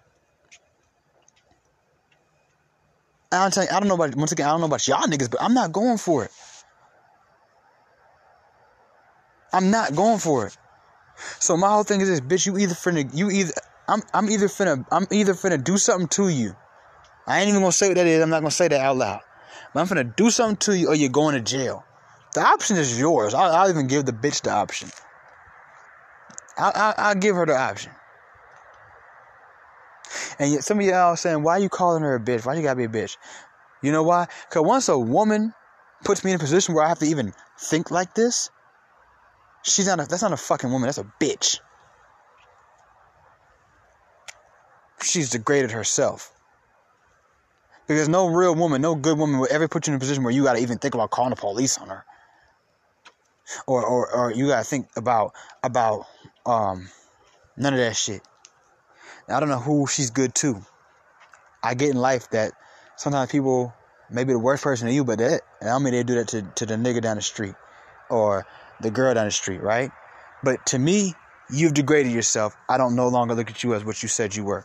[3.33, 4.47] I don't, tell you, I don't know about once again.
[4.47, 6.31] I don't know about y'all niggas, but I'm not going for it.
[9.53, 10.57] I'm not going for it.
[11.39, 12.47] So my whole thing is this, bitch.
[12.47, 13.53] You either finna, you either,
[13.89, 16.55] I'm, I'm either finna, I'm either finna do something to you.
[17.27, 18.23] I ain't even gonna say what that is.
[18.23, 19.21] I'm not gonna say that out loud.
[19.73, 21.85] But I'm finna do something to you, or you're going to jail.
[22.35, 23.35] The option is yours.
[23.35, 24.91] I'll, I'll even give the bitch the option.
[26.57, 27.93] I'll, I'll, I'll give her the option.
[30.39, 32.45] And yet some of y'all saying, why you calling her a bitch?
[32.45, 33.17] Why you gotta be a bitch?
[33.83, 34.29] You know why?
[34.49, 35.53] Because once a woman
[36.05, 38.51] puts me in a position where I have to even think like this,
[39.63, 41.61] she's not a, that's not a fucking woman, that's a bitch.
[45.03, 46.33] She's degraded herself.
[47.89, 50.33] Because no real woman, no good woman will ever put you in a position where
[50.33, 52.05] you gotta even think about calling the police on her.
[53.67, 56.07] Or or, or you gotta think about about
[56.47, 56.89] um
[57.57, 58.23] none of that shit.
[59.29, 60.63] I don't know who she's good to.
[61.63, 62.53] I get in life that
[62.97, 63.73] sometimes people
[64.11, 66.29] may be the worst person to you, but that I don't mean they do that
[66.29, 67.55] to, to the nigga down the street
[68.11, 68.47] or
[68.81, 69.91] the girl down the street, right?
[70.43, 71.15] But to me,
[71.51, 72.57] you've degraded yourself.
[72.69, 74.65] I don't no longer look at you as what you said you were.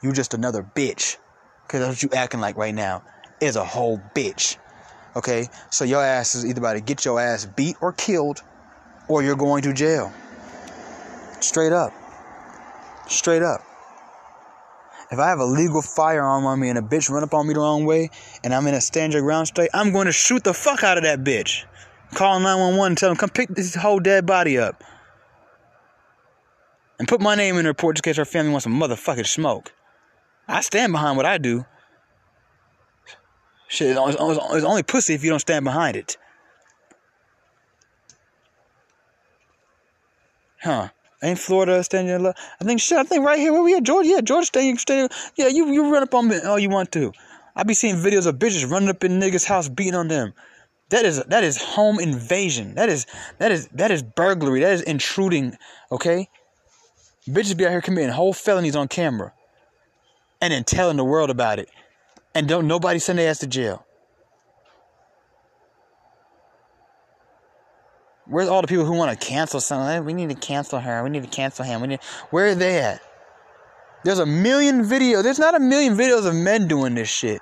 [0.00, 1.16] You're just another bitch.
[1.66, 3.02] Cause that's what you acting like right now.
[3.40, 4.56] Is a whole bitch.
[5.16, 5.48] Okay?
[5.70, 8.42] So your ass is either about to get your ass beat or killed,
[9.08, 10.12] or you're going to jail.
[11.40, 11.92] Straight up.
[13.08, 13.67] Straight up.
[15.10, 17.54] If I have a legal firearm on me and a bitch run up on me
[17.54, 18.10] the wrong way
[18.44, 20.98] and I'm in a stand your ground state, I'm going to shoot the fuck out
[20.98, 21.64] of that bitch.
[22.14, 24.84] Call 911 and tell them, come pick this whole dead body up.
[26.98, 29.26] And put my name in the report just in case her family wants some motherfucking
[29.26, 29.72] smoke.
[30.46, 31.64] I stand behind what I do.
[33.68, 36.16] Shit, it's only, it's only pussy if you don't stand behind it.
[40.62, 40.88] Huh.
[41.22, 42.36] Ain't Florida standing in love?
[42.60, 42.98] I think shit.
[42.98, 44.08] I think right here where we at, Georgia.
[44.08, 44.78] Yeah, Georgia standing.
[44.78, 47.12] standing yeah, you you run up on me all you want to.
[47.56, 50.32] I be seeing videos of bitches running up in niggas' house beating on them.
[50.90, 52.76] That is that is home invasion.
[52.76, 53.06] That is
[53.38, 54.60] that is that is burglary.
[54.60, 55.56] That is intruding.
[55.90, 56.28] Okay,
[57.28, 59.32] bitches be out here committing whole felonies on camera,
[60.40, 61.68] and then telling the world about it,
[62.34, 63.84] and don't nobody send their ass to jail.
[68.28, 70.04] Where's all the people who want to cancel something?
[70.04, 71.02] We need to cancel her.
[71.02, 71.80] We need to cancel him.
[71.80, 72.00] We need.
[72.30, 73.00] Where are they at?
[74.04, 75.22] There's a million videos.
[75.22, 77.40] There's not a million videos of men doing this shit.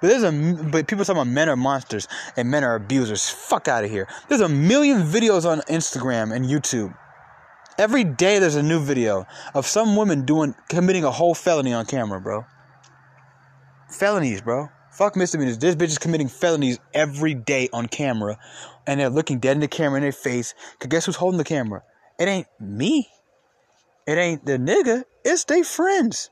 [0.00, 3.28] But there's a but people talking about men are monsters and men are abusers.
[3.28, 4.08] Fuck out of here.
[4.28, 6.96] There's a million videos on Instagram and YouTube.
[7.78, 11.86] Every day there's a new video of some woman doing committing a whole felony on
[11.86, 12.46] camera, bro.
[13.90, 14.68] Felonies, bro.
[14.96, 15.58] Fuck misdemeanors.
[15.58, 18.38] This bitch is committing felonies every day on camera
[18.86, 20.54] and they're looking dead in the camera in their face.
[20.78, 21.82] Cause guess who's holding the camera?
[22.18, 23.06] It ain't me.
[24.06, 25.04] It ain't the nigga.
[25.22, 26.30] It's they friends.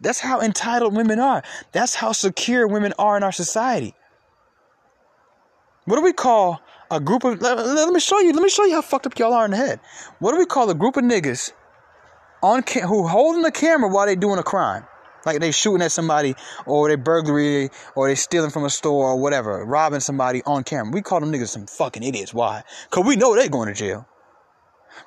[0.00, 1.44] That's how entitled women are.
[1.70, 3.94] That's how secure women are in our society.
[5.84, 7.40] What do we call a group of?
[7.40, 8.32] Let, let me show you.
[8.32, 9.78] Let me show you how fucked up y'all are in the head.
[10.18, 11.52] What do we call a group of niggas
[12.42, 14.84] on cam- who holding the camera while they doing a crime?
[15.26, 16.34] Like they shooting at somebody,
[16.66, 20.92] or they burglary, or they stealing from a store, or whatever, robbing somebody on camera.
[20.92, 22.32] We call them niggas some fucking idiots.
[22.32, 22.62] Why?
[22.90, 24.06] Cause we know they going to jail.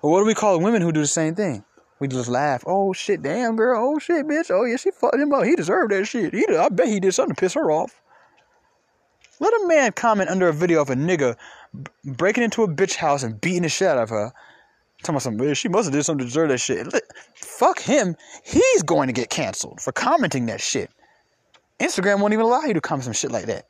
[0.01, 1.63] But what do we call women who do the same thing?
[1.99, 2.63] We just laugh.
[2.65, 3.79] Oh shit, damn girl.
[3.79, 4.49] Oh shit, bitch.
[4.49, 5.43] Oh yeah, she fucked him up.
[5.43, 6.33] He deserved that shit.
[6.33, 8.01] He, I bet he did something to piss her off.
[9.39, 11.35] Let a man comment under a video of a nigga
[12.03, 14.33] breaking into a bitch house and beating the shit out of her.
[15.03, 15.57] Talking about bitch.
[15.57, 16.87] she must have did something to deserve that shit.
[17.61, 18.15] Fuck him.
[18.43, 20.89] He's going to get canceled for commenting that shit.
[21.79, 23.67] Instagram won't even allow you to comment some shit like that.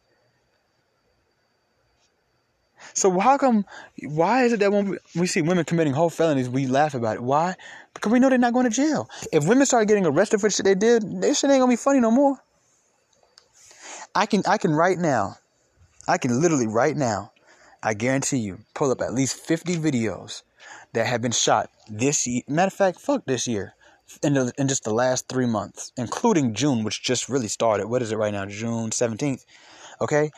[2.94, 3.66] So how come?
[4.02, 7.24] Why is it that when we see women committing whole felonies, we laugh about it?
[7.24, 7.56] Why?
[7.94, 9.10] Because we know they're not going to jail.
[9.34, 12.00] If women start getting arrested for shit they did, this shit ain't gonna be funny
[12.00, 12.38] no more.
[14.16, 15.36] I can, I can right now,
[16.08, 17.34] I can literally right now,
[17.84, 20.44] I guarantee you, pull up at least 50 videos
[20.94, 22.44] that have been shot this year.
[22.48, 23.74] Matter of fact, fuck this year.
[24.22, 27.88] In, the, in just the last three months, including June, which just really started.
[27.88, 28.46] What is it right now?
[28.46, 29.46] June 17th.
[30.00, 30.32] Okay?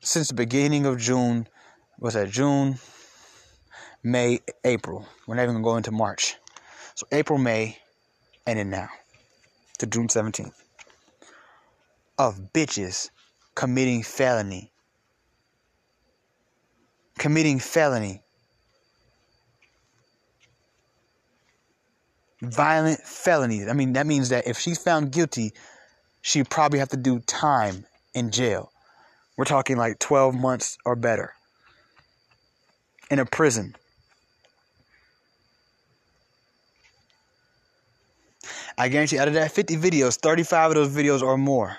[0.00, 1.48] Since the beginning of June,
[1.98, 2.78] was that June,
[4.02, 5.06] May, April.
[5.26, 6.36] We're not even going to go into March.
[6.94, 7.78] So April, May,
[8.46, 8.88] and then now
[9.78, 10.52] to June 17th.
[12.18, 13.10] Of bitches
[13.54, 14.72] committing felony.
[17.18, 18.22] Committing felony
[22.40, 23.68] violent felonies.
[23.68, 25.52] I mean, that means that if she's found guilty,
[26.22, 28.70] she'd probably have to do time in jail.
[29.36, 31.32] We're talking like 12 months or better
[33.10, 33.74] in a prison.
[38.76, 41.76] I guarantee out of that 50 videos, 35 of those videos or more.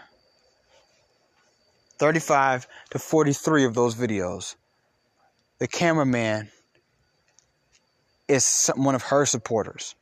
[1.98, 4.56] 35 to 43 of those videos.
[5.60, 6.50] The cameraman
[8.28, 9.96] is one of her supporters.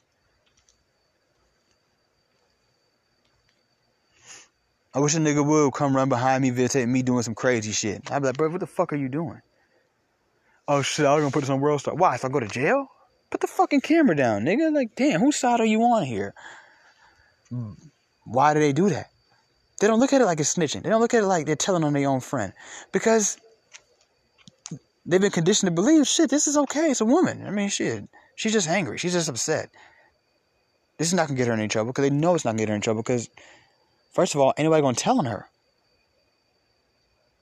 [4.97, 8.12] I wish a nigga would come run behind me, videotape me doing some crazy shit.
[8.12, 9.43] I'd be like, bro, what the fuck are you doing?
[10.67, 11.93] Oh shit, I was gonna put this on World Star.
[11.93, 12.15] Why?
[12.15, 12.88] If I go to jail?
[13.29, 14.73] Put the fucking camera down, nigga.
[14.73, 16.33] Like, damn, whose side are you on here?
[18.23, 19.12] Why do they do that?
[19.79, 20.81] They don't look at it like it's snitching.
[20.81, 22.51] They don't look at it like they're telling on their own friend.
[22.91, 23.38] Because
[25.05, 26.89] they've been conditioned to believe, shit, this is okay.
[26.89, 27.45] It's a woman.
[27.45, 28.10] I mean, shit.
[28.36, 28.97] She's just angry.
[28.97, 29.69] She's just upset.
[30.97, 32.63] This is not gonna get her in any trouble because they know it's not gonna
[32.63, 33.29] get her in trouble because
[34.17, 35.47] First of all, ain't nobody to tell on her.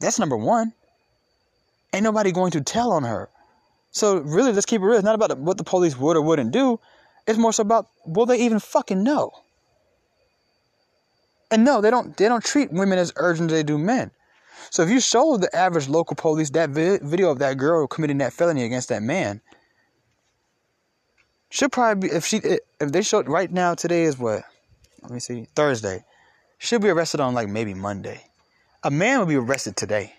[0.01, 0.73] That's number one.
[1.93, 3.29] Ain't nobody going to tell on her.
[3.91, 4.95] So really, let's keep it real.
[4.95, 6.81] It's not about what the police would or wouldn't do.
[7.27, 9.31] It's more so about will they even fucking know?
[11.49, 12.17] And no, they don't.
[12.17, 14.11] They don't treat women as urgent as they do men.
[14.69, 18.17] So if you show the average local police that vi- video of that girl committing
[18.17, 19.39] that felony against that man,
[21.51, 22.41] she'll probably be if she
[22.81, 24.43] if they showed right now today is what?
[25.03, 26.03] Let me see Thursday.
[26.65, 28.19] She'll be arrested on like maybe Monday.
[28.83, 30.15] A man will be arrested today.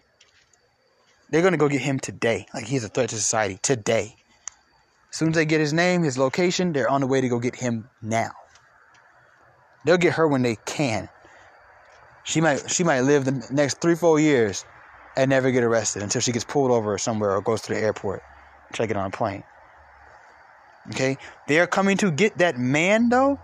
[1.29, 2.47] They're gonna go get him today.
[2.55, 4.15] Like he's a threat to society today.
[5.11, 7.41] As soon as they get his name, his location, they're on the way to go
[7.41, 8.31] get him now.
[9.85, 11.09] They'll get her when they can.
[12.23, 14.65] She might she might live the next three, four years
[15.17, 18.23] and never get arrested until she gets pulled over somewhere or goes to the airport.
[18.73, 19.43] Try to get on a plane.
[20.91, 21.19] Okay?
[21.49, 23.41] They are coming to get that man though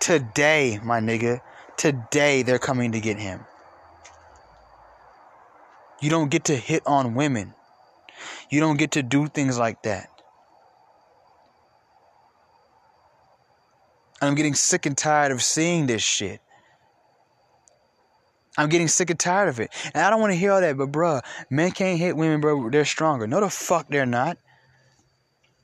[0.00, 1.42] today, my nigga.
[1.76, 3.40] Today they're coming to get him.
[6.00, 7.54] You don't get to hit on women.
[8.50, 10.08] You don't get to do things like that.
[14.20, 16.40] I'm getting sick and tired of seeing this shit.
[18.58, 19.70] I'm getting sick and tired of it.
[19.92, 22.70] And I don't want to hear all that, but bruh, men can't hit women, bro.
[22.70, 23.26] They're stronger.
[23.26, 24.38] No, the fuck they're not.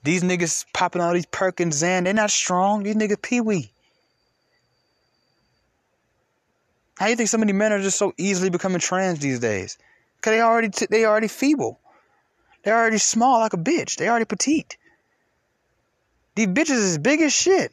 [0.05, 2.83] These niggas popping all these Perkins and they're not strong.
[2.83, 3.73] These niggas pee wee.
[7.03, 9.77] How do you think so many men are just so easily becoming trans these days?
[10.21, 11.81] Cause they already t- they already feeble.
[12.63, 13.97] They're already small like a bitch.
[13.97, 14.77] They already petite.
[16.37, 17.73] These bitches is big as shit.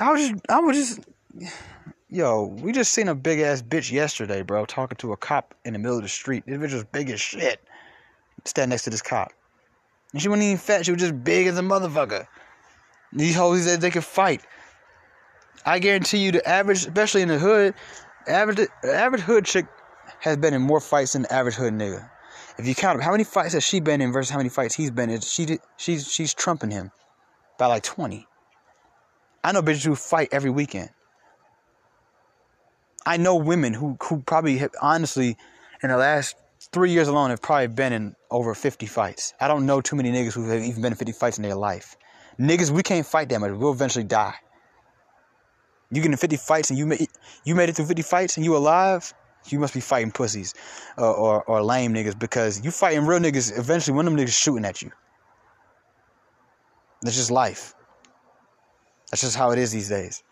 [0.00, 1.52] I was just, I was just,
[2.10, 5.74] yo, we just seen a big ass bitch yesterday, bro, talking to a cop in
[5.74, 6.42] the middle of the street.
[6.48, 7.60] This bitch was big as shit.
[8.44, 9.32] Stand next to this cop.
[10.14, 12.26] And she wasn't even fat, she was just big as a motherfucker.
[13.12, 14.42] These hoes said they could fight.
[15.64, 17.74] I guarantee you, the average, especially in the hood,
[18.26, 19.66] average average hood chick
[20.20, 22.08] has been in more fights than the average hood nigga.
[22.58, 24.74] If you count up how many fights has she been in versus how many fights
[24.74, 26.90] he's been in, she she's she's trumping him
[27.58, 28.26] by like twenty.
[29.44, 30.90] I know bitches who fight every weekend.
[33.06, 35.36] I know women who who probably have, honestly
[35.82, 36.36] in the last
[36.72, 39.34] three years alone have probably been in over fifty fights.
[39.40, 41.56] I don't know too many niggas who have even been in fifty fights in their
[41.56, 41.96] life.
[42.38, 43.52] Niggas, we can't fight that much.
[43.52, 44.34] We'll eventually die.
[45.92, 47.06] You get in 50 fights and you made
[47.44, 49.12] you made it through 50 fights and you alive,
[49.48, 50.54] you must be fighting pussies
[50.96, 53.56] or, or, or lame niggas because you fighting real niggas.
[53.56, 54.90] Eventually, one of them niggas shooting at you.
[57.02, 57.74] That's just life.
[59.10, 60.22] That's just how it is these days.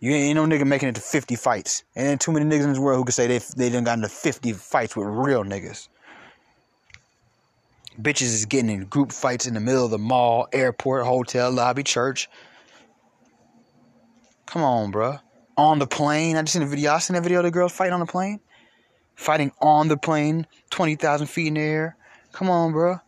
[0.00, 1.84] You ain't no nigga making it to 50 fights.
[1.94, 3.98] And then too many niggas in this world who can say they they done got
[3.98, 5.88] into 50 fights with real niggas.
[8.00, 11.82] Bitches is getting in group fights in the middle of the mall, airport, hotel, lobby,
[11.82, 12.30] church.
[14.52, 15.18] Come on, bruh.
[15.56, 16.36] On the plane.
[16.36, 16.92] I just seen a video.
[16.92, 18.38] I seen a video of the girls fighting on the plane.
[19.14, 21.96] Fighting on the plane, 20,000 feet in the air.
[22.32, 23.00] Come on, bruh.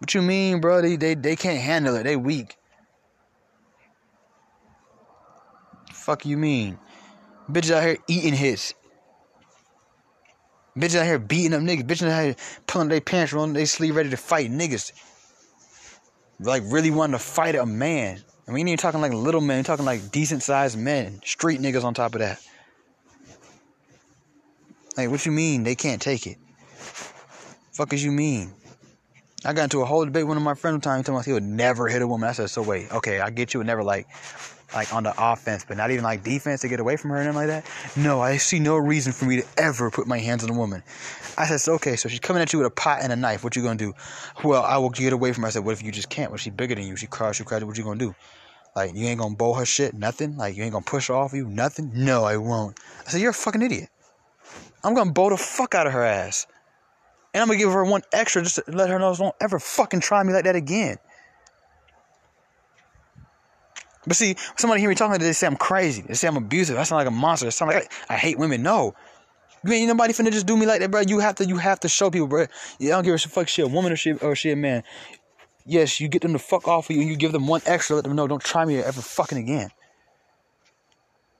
[0.00, 0.82] What you mean, bro?
[0.82, 2.02] They, they, they can't handle it.
[2.02, 2.56] They weak.
[5.92, 6.76] Fuck you mean?
[7.48, 8.74] Bitches out here eating hits.
[10.76, 11.86] Bitches out here beating up niggas.
[11.86, 14.90] Bitches out here pulling their pants, rolling their sleeve, ready to fight niggas.
[16.40, 18.22] Like really wanting to fight a man.
[18.46, 19.58] I mean, ain't talking like little men.
[19.58, 22.40] You're talking like decent sized men, street niggas on top of that.
[24.96, 26.38] Like, what you mean they can't take it?
[27.72, 28.52] Fuck as you mean?
[29.44, 30.98] I got into a whole debate with one of my friends one time.
[30.98, 32.28] He told me he would never hit a woman.
[32.28, 34.08] I said, so wait, okay, I get you would never like
[34.74, 37.34] like on the offense, but not even like defense to get away from her and
[37.34, 37.64] like that.
[37.96, 40.82] No, I see no reason for me to ever put my hands on a woman.
[41.36, 43.44] I said, okay, so she's coming at you with a pot and a knife.
[43.44, 43.94] What you gonna do?
[44.44, 45.48] Well, I will get away from her.
[45.48, 46.30] I said, what if you just can't?
[46.30, 46.96] Well, she bigger than you.
[46.96, 47.62] She crouch, you crouch.
[47.62, 48.14] What you gonna do?
[48.76, 50.36] Like you ain't gonna bowl her shit, nothing.
[50.36, 51.90] Like you ain't gonna push her off you, nothing.
[51.94, 52.78] No, I won't.
[53.06, 53.88] I said, you're a fucking idiot.
[54.84, 56.46] I'm gonna bowl the fuck out of her ass.
[57.34, 60.00] And I'm gonna give her one extra just to let her know don't ever fucking
[60.00, 60.98] try me like that again.
[64.08, 66.02] But see, somebody hear me talking, they say I'm crazy.
[66.02, 66.78] They say I'm abusive.
[66.78, 67.46] I sound like a monster.
[67.46, 68.62] I sound like I, hate women.
[68.62, 68.94] No.
[69.62, 71.02] You ain't nobody finna just do me like that, bro.
[71.02, 72.42] You have to, you have to show people, bro.
[72.42, 72.46] I
[72.80, 74.82] don't give a fuck shit, a woman or shit or shit, man.
[75.66, 77.96] Yes, you get them to fuck off of you and you give them one extra,
[77.96, 79.68] let them know, don't try me ever fucking again.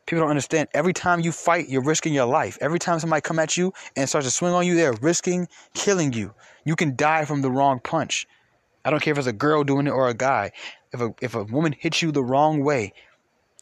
[0.05, 0.69] People don't understand.
[0.75, 2.59] Every time you fight, you're risking your life.
[2.61, 6.13] Every time somebody come at you and starts to swing on you, they're risking killing
[6.13, 6.35] you.
[6.65, 8.27] You can die from the wrong punch.
[8.85, 10.53] I don't care if it's a girl doing it or a guy.
[10.93, 12.93] If a if a woman hits you the wrong way,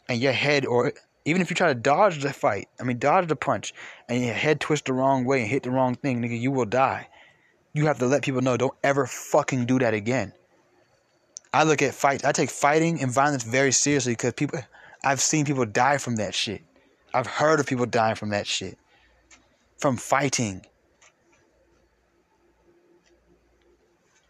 [0.09, 0.93] and your head or
[1.25, 3.75] even if you try to dodge the fight, I mean dodge the punch,
[4.09, 6.67] and your head twists the wrong way and hit the wrong thing, nigga, you will
[6.67, 7.09] die.
[7.73, 10.33] You have to let people know, don't ever fucking do that again.
[11.53, 12.25] I look at fights.
[12.25, 14.61] I take fighting and violence very seriously because people
[15.05, 16.63] I've seen people die from that shit.
[17.15, 18.79] I've heard of people dying from that shit.
[19.79, 20.67] From fighting.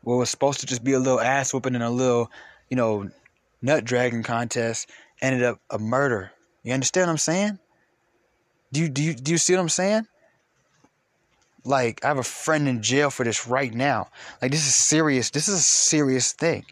[0.02, 2.30] What was supposed to just be a little ass whooping and a little,
[2.68, 3.10] you know,
[3.62, 4.88] nut dragging contest
[5.20, 6.32] ended up a murder.
[6.62, 7.58] You understand what I'm saying?
[8.72, 10.06] Do you do you do you see what I'm saying?
[11.64, 14.08] Like I have a friend in jail for this right now.
[14.42, 15.30] Like this is serious.
[15.30, 16.64] This is a serious thing.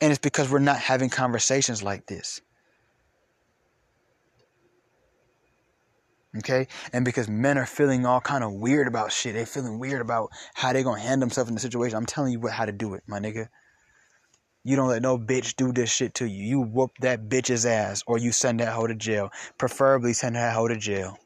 [0.00, 2.40] And it's because we're not having conversations like this.
[6.38, 6.68] Okay?
[6.92, 9.34] And because men are feeling all kind of weird about shit.
[9.34, 11.96] They feeling weird about how they gonna handle themselves in the situation.
[11.96, 13.48] I'm telling you what how to do it, my nigga.
[14.62, 16.44] You don't let no bitch do this shit to you.
[16.44, 19.30] You whoop that bitch's ass or you send that hoe to jail.
[19.56, 21.18] Preferably send that hoe to jail.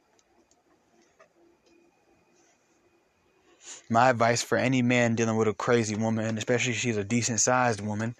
[3.90, 7.40] My advice for any man dealing with a crazy woman, especially if she's a decent
[7.40, 8.14] sized woman,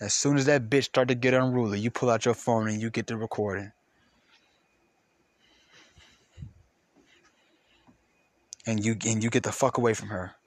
[0.00, 2.80] as soon as that bitch start to get unruly, you pull out your phone and
[2.80, 3.72] you get the recording.
[8.66, 10.37] And you and you get the fuck away from her.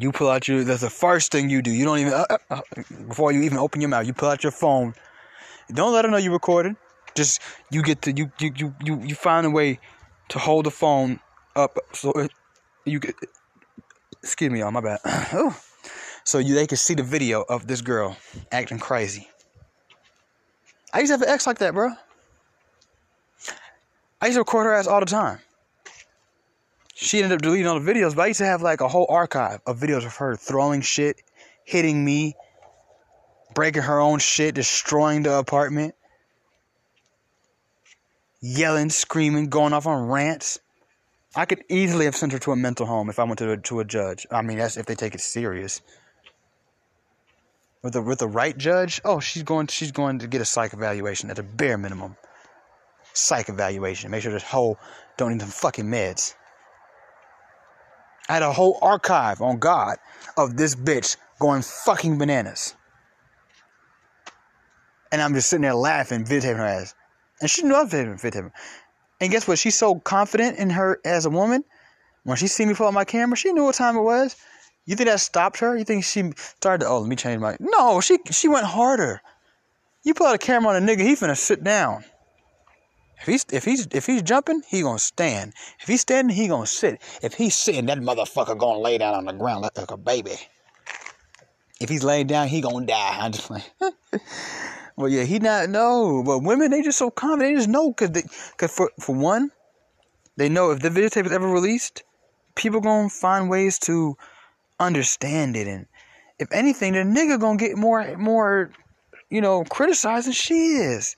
[0.00, 0.64] You pull out your.
[0.64, 1.70] That's the first thing you do.
[1.70, 2.60] You don't even uh, uh, uh
[3.08, 4.06] before you even open your mouth.
[4.06, 4.94] You pull out your phone.
[5.72, 6.76] Don't let her know you're recording.
[7.14, 7.40] Just
[7.70, 9.78] you get to you you you you, you find a way
[10.28, 11.20] to hold the phone
[11.54, 12.32] up so it,
[12.84, 13.14] you get.
[14.22, 14.70] Excuse me, y'all.
[14.70, 14.98] My bad.
[15.04, 15.56] oh,
[16.24, 18.16] so you they can see the video of this girl
[18.50, 19.28] acting crazy.
[20.92, 21.90] I used to have an ex like that, bro.
[24.20, 25.40] I used to record her ass all the time.
[26.94, 29.06] She ended up deleting all the videos, but I used to have like a whole
[29.08, 31.20] archive of videos of her throwing shit,
[31.64, 32.36] hitting me,
[33.54, 35.94] breaking her own shit, destroying the apartment
[38.44, 40.58] yelling, screaming, going off on rants.
[41.34, 43.56] I could easily have sent her to a mental home if I went to a,
[43.56, 44.26] to a judge.
[44.30, 45.80] I mean, that's if they take it serious.
[47.82, 50.74] With the with the right judge, oh, she's going she's going to get a psych
[50.74, 52.16] evaluation at the bare minimum.
[53.14, 54.10] Psych evaluation.
[54.10, 54.78] Make sure this whole
[55.16, 56.34] don't need some fucking meds.
[58.28, 59.96] I had a whole archive on God
[60.36, 62.74] of this bitch going fucking bananas.
[65.12, 66.94] And I'm just sitting there laughing, videotaping her ass.
[67.40, 68.50] And she knew I fit him.
[69.20, 69.58] And guess what?
[69.58, 71.64] She's so confident in her as a woman.
[72.24, 74.34] When she see me pull out my camera, she knew what time it was.
[74.86, 75.76] You think that stopped her?
[75.76, 77.56] You think she started to, oh, let me change my.
[77.60, 79.20] No, she she went harder.
[80.02, 82.04] You pull out a camera on a nigga, he finna sit down.
[83.24, 85.54] If he's if he's if he's jumping, he gonna stand.
[85.80, 87.00] If he's standing, he gonna sit.
[87.22, 90.36] If he's sitting, that motherfucker gonna lay down on the ground like, like a baby.
[91.80, 93.16] If he's laying down, he gonna die.
[93.20, 93.62] I'm just like,
[94.96, 96.22] well, yeah, he not know.
[96.22, 97.54] But women, they just so confident.
[97.54, 98.24] They just know because they,
[98.58, 99.50] cause for for one,
[100.36, 102.02] they know if the videotape is ever released,
[102.56, 104.18] people gonna find ways to
[104.78, 105.86] understand it, and
[106.38, 108.70] if anything, the nigga gonna get more more,
[109.30, 111.16] you know, criticized than she is.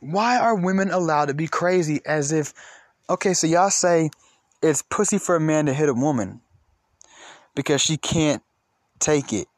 [0.00, 2.52] Why are women allowed to be crazy as if,
[3.10, 4.10] okay, so y'all say
[4.62, 6.40] it's pussy for a man to hit a woman
[7.54, 8.42] because she can't
[8.98, 9.48] take it.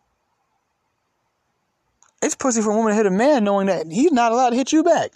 [2.23, 4.57] It's pussy for a woman to hit a man knowing that he's not allowed to
[4.57, 5.13] hit you back.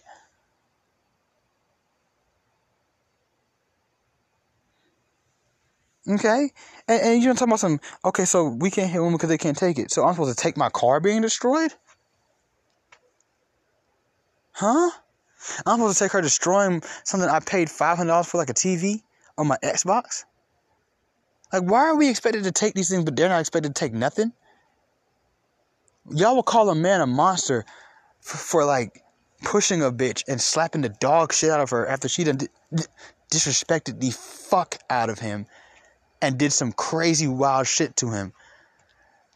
[6.08, 6.50] Okay?
[6.88, 9.56] And, and you're talking about some, okay, so we can't hit women because they can't
[9.56, 9.90] take it.
[9.90, 11.72] So I'm supposed to take my car being destroyed?
[14.52, 14.90] Huh?
[15.66, 19.02] I'm supposed to take her destroying something I paid $500 for, like a TV
[19.36, 20.24] on my Xbox?
[21.52, 23.92] Like, why are we expected to take these things, but they're not expected to take
[23.92, 24.32] nothing?
[26.10, 27.64] Y'all will call a man a monster
[28.20, 29.02] for, for like
[29.42, 32.84] pushing a bitch and slapping the dog shit out of her after she done di-
[33.30, 35.46] disrespected the fuck out of him
[36.20, 38.32] and did some crazy wild shit to him.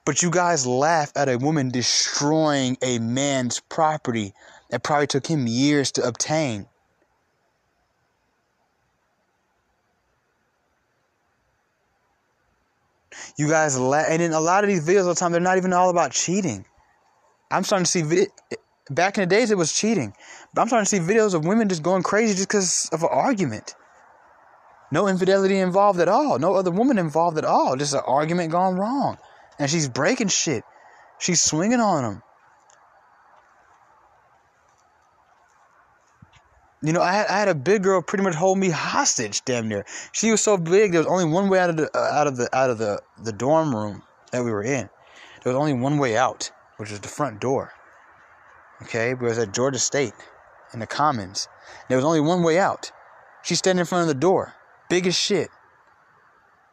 [0.04, 4.32] But you guys laugh at a woman destroying a man's property
[4.70, 6.66] that probably took him years to obtain.
[13.36, 15.72] You guys and in a lot of these videos all the time, they're not even
[15.72, 16.64] all about cheating.
[17.50, 18.26] I'm starting to see
[18.90, 20.12] back in the days it was cheating,
[20.54, 23.08] but I'm starting to see videos of women just going crazy just because of an
[23.10, 23.74] argument.
[24.90, 26.38] No infidelity involved at all.
[26.38, 27.76] No other woman involved at all.
[27.76, 29.18] Just an argument gone wrong,
[29.58, 30.64] and she's breaking shit.
[31.18, 32.22] She's swinging on him.
[36.82, 39.68] You know, I had I had a big girl pretty much hold me hostage, damn
[39.68, 39.84] near.
[40.12, 42.36] She was so big, there was only one way out of the uh, out of
[42.36, 44.88] the out of the the dorm room that we were in.
[45.42, 47.72] There was only one way out, which was the front door.
[48.82, 50.12] Okay, we was at Georgia State,
[50.72, 51.48] in the Commons.
[51.88, 52.92] There was only one way out.
[53.42, 54.54] She's standing in front of the door,
[54.88, 55.50] big as shit.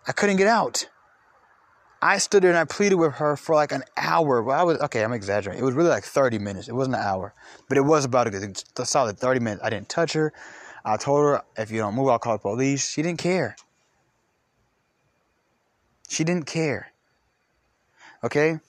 [0.08, 0.88] I couldn't get out.
[2.06, 4.44] I stood there and I pleaded with her for like an hour.
[4.44, 5.04] Well, I was okay.
[5.04, 5.60] I'm exaggerating.
[5.60, 6.68] It was really like 30 minutes.
[6.68, 7.34] It wasn't an hour,
[7.68, 9.64] but it was about a solid 30 minutes.
[9.64, 10.32] I didn't touch her.
[10.86, 12.88] I told her if you don't move, I'll call the police.
[12.92, 13.56] She didn't care.
[16.08, 16.92] She didn't care.
[18.24, 18.60] Okay.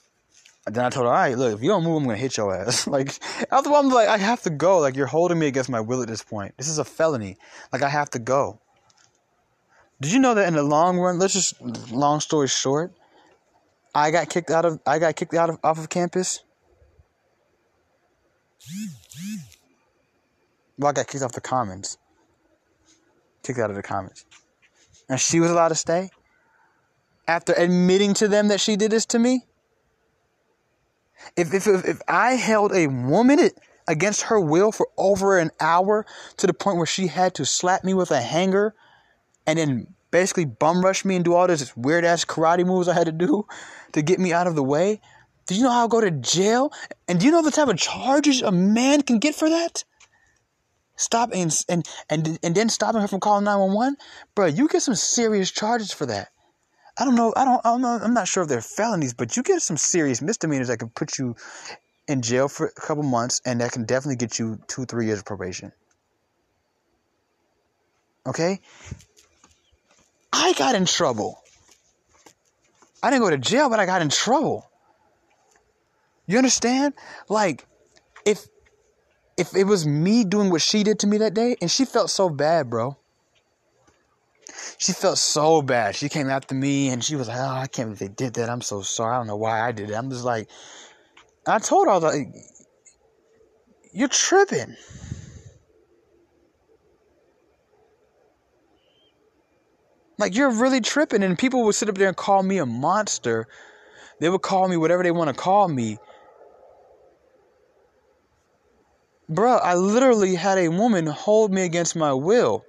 [0.64, 2.56] Then I told her, all right, look, if you don't move, I'm gonna hit your
[2.56, 2.86] ass.
[2.86, 3.18] like
[3.52, 4.78] after I'm like, I have to go.
[4.78, 6.54] Like you're holding me against my will at this point.
[6.56, 7.36] This is a felony.
[7.70, 8.60] Like I have to go.
[10.00, 11.18] Did you know that in the long run?
[11.18, 11.60] Let's just
[11.92, 12.94] long story short
[13.96, 16.44] I got kicked out of I got kicked out of off of campus.
[20.76, 21.96] Well, I got kicked off the commons.
[23.42, 24.26] Kicked out of the commons.
[25.08, 26.10] And she was allowed to stay?
[27.26, 29.46] After admitting to them that she did this to me?
[31.34, 33.48] If if if, if I held a woman
[33.88, 36.04] against her will for over an hour
[36.36, 38.74] to the point where she had to slap me with a hanger
[39.46, 42.94] and then basically bum rush me and do all this weird ass karate moves I
[42.94, 43.44] had to do
[43.92, 45.02] to get me out of the way?
[45.46, 46.72] Do you know how I'll go to jail?
[47.06, 49.84] And do you know the type of charges a man can get for that?
[50.96, 53.98] Stop and and and, and then stopping her from calling 911?
[54.34, 56.28] Bro, you get some serious charges for that.
[56.98, 57.34] I don't know.
[57.36, 57.60] I don't.
[57.66, 58.02] I don't.
[58.02, 61.18] I'm not sure if they're felonies, but you get some serious misdemeanors that can put
[61.18, 61.36] you
[62.08, 65.18] in jail for a couple months, and that can definitely get you two, three years
[65.18, 65.72] of probation.
[68.26, 68.60] Okay?
[70.38, 71.42] I got in trouble.
[73.02, 74.68] I didn't go to jail, but I got in trouble.
[76.26, 76.92] You understand?
[77.28, 77.66] Like,
[78.26, 78.46] if
[79.38, 82.10] if it was me doing what she did to me that day, and she felt
[82.10, 82.96] so bad, bro.
[84.78, 85.96] She felt so bad.
[85.96, 88.48] She came after me and she was like, Oh, I can't believe they did that.
[88.50, 89.14] I'm so sorry.
[89.14, 89.94] I don't know why I did it.
[89.94, 90.48] I'm just like,
[91.46, 92.28] I told her, I was like,
[93.92, 94.76] You're tripping.
[100.18, 103.46] Like you're really tripping, and people would sit up there and call me a monster.
[104.20, 105.98] They would call me whatever they want to call me.
[109.30, 112.64] Bruh, I literally had a woman hold me against my will.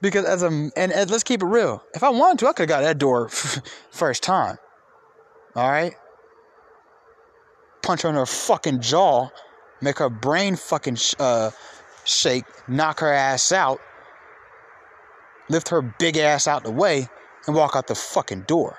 [0.00, 1.82] Because as a and, let's keep it real.
[1.94, 3.28] If I wanted to, I could have got that door
[3.90, 4.58] first time.
[5.56, 5.94] All right.
[7.82, 9.28] Punch her in her fucking jaw,
[9.80, 11.50] make her brain fucking uh,
[12.04, 13.80] shake, knock her ass out
[15.52, 17.08] lift her big ass out the way,
[17.46, 18.78] and walk out the fucking door.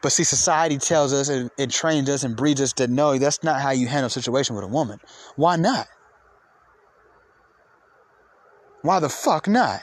[0.00, 3.42] But see, society tells us and it trains us and breeds us to know that's
[3.42, 5.00] not how you handle a situation with a woman.
[5.36, 5.86] Why not?
[8.82, 9.80] Why the fuck not?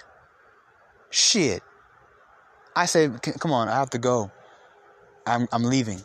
[1.09, 1.61] Shit.
[2.75, 3.09] I say,
[3.39, 4.31] come on, I have to go.
[5.27, 6.01] I'm, I'm leaving.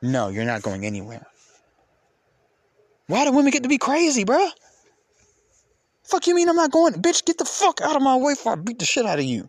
[0.00, 1.26] No, you're not going anywhere.
[3.08, 4.50] Why do women get to be crazy, bruh?
[6.08, 6.94] Fuck you mean I'm not going?
[6.94, 9.24] Bitch, get the fuck out of my way before I beat the shit out of
[9.24, 9.48] you.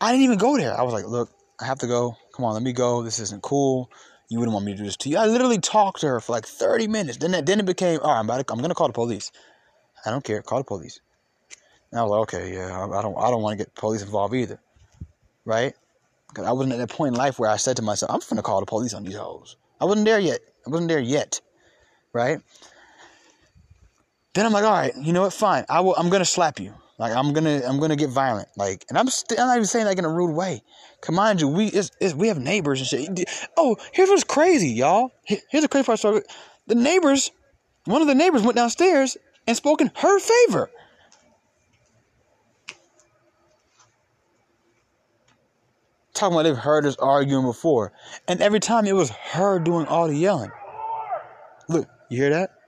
[0.00, 0.78] I didn't even go there.
[0.78, 2.16] I was like, look, I have to go.
[2.34, 3.02] Come on, let me go.
[3.02, 3.90] This isn't cool.
[4.30, 5.18] You wouldn't want me to do this to you.
[5.18, 7.18] I literally talked to her for like 30 minutes.
[7.18, 9.30] Then that, then it became, all right, I'm about to, I'm gonna call the police.
[10.06, 10.40] I don't care.
[10.40, 11.00] Call the police.
[11.90, 14.02] And I was like, okay, yeah, I, I don't, I don't want to get police
[14.02, 14.60] involved either,
[15.44, 15.74] right?
[16.28, 18.42] Because I wasn't at that point in life where I said to myself, I'm gonna
[18.42, 19.56] call the police on these hoes.
[19.80, 20.40] I wasn't there yet.
[20.66, 21.40] I wasn't there yet,
[22.12, 22.40] right?
[24.34, 25.32] Then I'm like, all right, you know what?
[25.32, 25.64] Fine.
[25.68, 25.94] I will.
[25.96, 26.74] I'm gonna slap you.
[26.98, 28.48] Like I'm gonna I'm gonna get violent.
[28.56, 30.62] Like, and I'm st- I'm not even saying like in a rude way.
[31.00, 33.28] Come on, you, we it's, it's, we have neighbors and shit.
[33.56, 35.10] Oh, here's what's crazy, y'all.
[35.24, 35.98] Here's a crazy part.
[35.98, 36.22] Story.
[36.66, 37.30] The neighbors,
[37.86, 39.16] one of the neighbors went downstairs
[39.46, 40.70] and spoke in her favor.
[46.12, 47.92] Talking about they've heard us arguing before,
[48.28, 50.50] and every time it was her doing all the yelling.
[51.68, 52.59] Look, you hear that?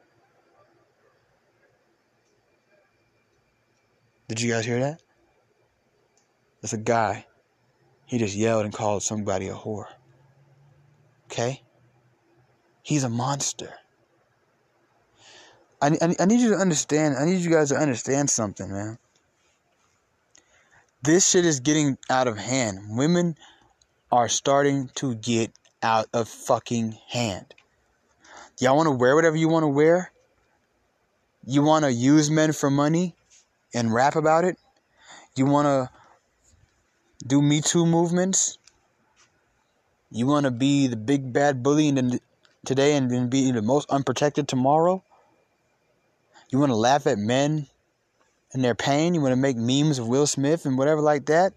[4.29, 5.03] Did you guys hear that?
[6.61, 7.27] That's a guy.
[8.07, 9.87] He just yelled and called somebody a whore.
[11.27, 11.63] Okay?
[12.83, 13.73] He's a monster.
[15.81, 18.99] I, I, I need you to understand, I need you guys to understand something, man.
[21.03, 22.97] This shit is getting out of hand.
[22.97, 23.37] Women
[24.13, 25.53] are starting to get
[25.83, 27.55] out of fucking hand.
[28.61, 30.13] Y'all want to wear whatever you want to wear?
[31.45, 33.17] You want to use men for money?
[33.75, 34.57] And rap about it?
[35.35, 35.91] You want to
[37.27, 38.59] do Me Too movements?
[40.11, 42.21] You want to be the big bad bully in
[42.67, 45.03] today and then be the most unprotected tomorrow?
[46.51, 47.67] You want to laugh at men
[48.53, 49.15] and their pain?
[49.15, 51.55] You want to make memes of Will Smith and whatever like that?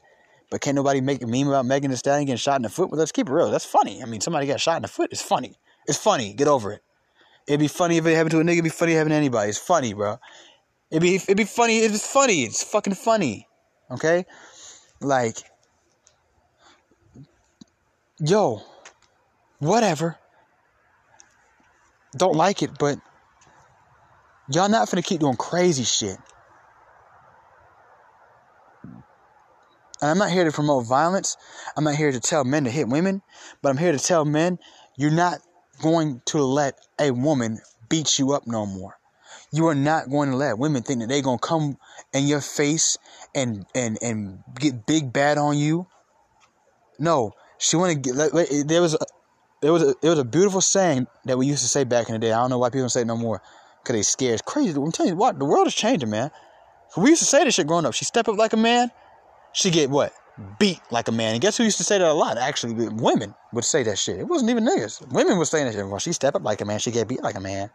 [0.50, 2.90] But can't nobody make a meme about Megan Thee Stallion getting shot in the foot?
[2.90, 3.52] Well, let's keep it real.
[3.52, 4.02] That's funny.
[4.02, 5.10] I mean, somebody got shot in the foot.
[5.12, 5.58] It's funny.
[5.88, 6.34] It's funny.
[6.34, 6.82] Get over it.
[7.48, 8.54] It'd be funny if it happened to a nigga.
[8.54, 9.50] It'd be funny if it happened to anybody.
[9.50, 10.18] It's funny, bro.
[10.96, 11.80] It'd be it'd be funny.
[11.80, 12.44] It's funny.
[12.44, 13.50] It's fucking funny.
[13.92, 14.26] Okay?
[15.02, 15.36] Like
[18.18, 18.62] yo,
[19.60, 20.18] whatever.
[22.16, 22.98] Don't like it, but
[24.50, 26.18] y'all not finna keep doing crazy shit.
[30.02, 31.36] And I'm not here to promote violence.
[31.76, 33.22] I'm not here to tell men to hit women,
[33.62, 34.60] but I'm here to tell men
[34.96, 35.40] you're not
[35.82, 38.98] going to let a woman beat you up no more.
[39.56, 41.78] You are not going to let women think that they're gonna come
[42.14, 42.98] in your face
[43.34, 45.88] and and and get big bad on you.
[47.00, 48.68] No, she want to get.
[48.68, 49.06] There was a,
[49.62, 52.14] there was a there was a beautiful saying that we used to say back in
[52.14, 52.34] the day.
[52.34, 53.42] I don't know why people don't say it no more
[53.82, 54.34] because they scared.
[54.34, 54.78] It's crazy.
[54.78, 56.32] I'm telling you what, the world is changing, man.
[56.98, 57.94] We used to say this shit growing up.
[57.94, 58.92] She step up like a man,
[59.54, 60.14] she get what?
[60.60, 61.34] Beat like a man.
[61.34, 62.38] And guess who used to say that a lot?
[62.38, 64.20] Actually, women would say that shit.
[64.20, 65.12] It wasn't even niggas.
[65.14, 65.88] Women were saying that shit.
[65.88, 67.70] Well, she step up like a man, she get beat like a man.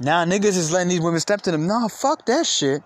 [0.00, 1.66] Now niggas is letting these women step to them.
[1.66, 2.82] No, fuck that shit.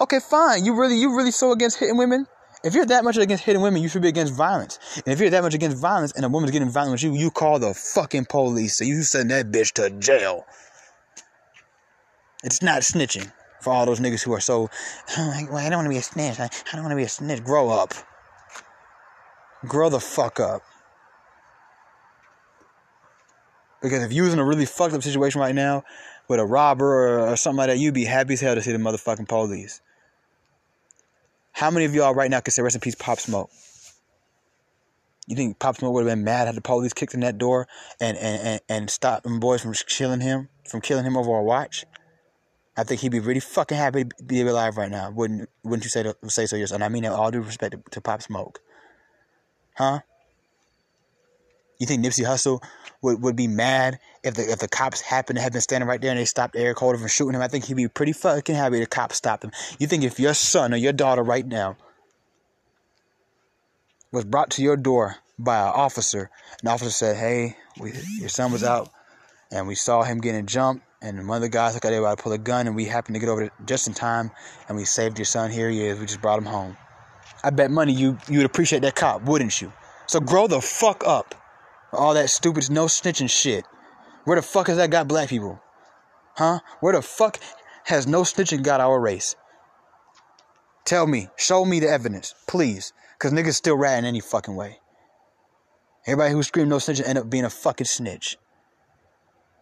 [0.00, 0.64] Okay, fine.
[0.64, 2.26] You really, you really so against hitting women?
[2.64, 4.78] If you're that much against hitting women, you should be against violence.
[4.96, 7.30] And if you're that much against violence and a woman's getting violent with you, you
[7.30, 8.76] call the fucking police.
[8.78, 10.46] So you send that bitch to jail.
[12.44, 14.70] It's not snitching for all those niggas who are so,
[15.16, 16.40] oh, well, I don't want to be a snitch.
[16.40, 17.44] I, I don't want to be a snitch.
[17.44, 17.94] Grow up.
[19.66, 20.62] Grow the fuck up.
[23.82, 25.84] Because if you was in a really fucked up situation right now
[26.28, 28.72] with a robber or, or something like that, you'd be happy as hell to see
[28.72, 29.80] the motherfucking police.
[31.52, 33.50] How many of y'all right now can say rest in peace Pop Smoke?
[35.26, 37.66] You think Pop Smoke would have been mad had the police kicked in that door
[38.00, 41.42] and, and, and, and stopped them boys from killing him, from killing him over a
[41.42, 41.84] watch?
[42.76, 45.10] I think he'd be really fucking happy to be alive right now.
[45.10, 46.76] Wouldn't wouldn't you say to, say so yourself?
[46.76, 48.60] And I mean that all due respect to, to Pop Smoke.
[49.76, 50.00] Huh?
[51.78, 52.62] You think Nipsey Hussle
[53.02, 56.00] would, would be mad if the if the cops happened to have been standing right
[56.00, 57.42] there and they stopped Eric Holder from shooting him?
[57.42, 59.52] I think he'd be pretty fucking happy the cops stopped him.
[59.78, 61.76] You think if your son or your daughter right now
[64.12, 66.30] was brought to your door by an officer,
[66.62, 68.88] an officer said, "Hey, we, your son was out,
[69.50, 72.32] and we saw him getting jumped, and one of the guys looked were to pull
[72.32, 74.30] a gun, and we happened to get over just in time,
[74.68, 75.50] and we saved your son.
[75.50, 75.98] Here he is.
[76.00, 76.76] We just brought him home."
[77.44, 79.72] I bet money you you would appreciate that cop, wouldn't you?
[80.06, 81.34] So grow the fuck up.
[81.96, 83.64] All that stupid no snitching shit.
[84.24, 85.60] Where the fuck has that got black people?
[86.36, 86.60] Huh?
[86.80, 87.38] Where the fuck
[87.84, 89.36] has no snitching got our race?
[90.84, 91.28] Tell me.
[91.36, 92.92] Show me the evidence, please.
[93.18, 94.78] Cause niggas still ratting any fucking way.
[96.06, 98.36] Everybody who screamed no snitching end up being a fucking snitch.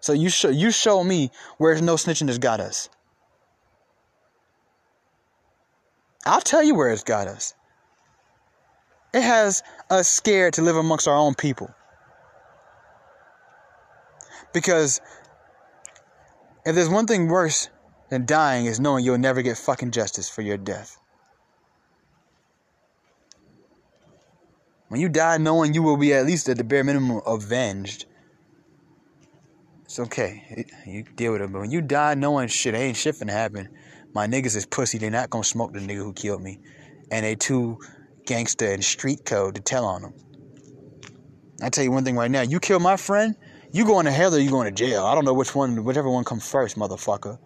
[0.01, 2.91] So you show you show me where no snitching has got us.
[6.27, 7.55] I'll tell you where it's got us.
[9.15, 11.71] It has us scared to live amongst our own people.
[14.55, 15.03] Because
[16.65, 17.69] if there's one thing worse
[18.09, 20.97] than dying is knowing you'll never get fucking justice for your death.
[24.89, 28.07] When you die knowing you will be at least at the bare minimum avenged,
[29.85, 30.65] it's okay.
[30.87, 31.53] You deal with it.
[31.53, 33.69] But when you die knowing shit ain't shit finna happen,
[34.15, 34.99] my niggas is pussy.
[34.99, 36.61] They not gonna smoke the nigga who killed me.
[37.11, 37.81] And they too
[38.25, 40.15] gangster and street code to tell on them.
[41.61, 42.43] I tell you one thing right now.
[42.43, 43.35] You kill my friend,
[43.75, 45.05] you going to hell or you going to jail.
[45.05, 47.39] I don't know which one, whichever one comes first, motherfucker.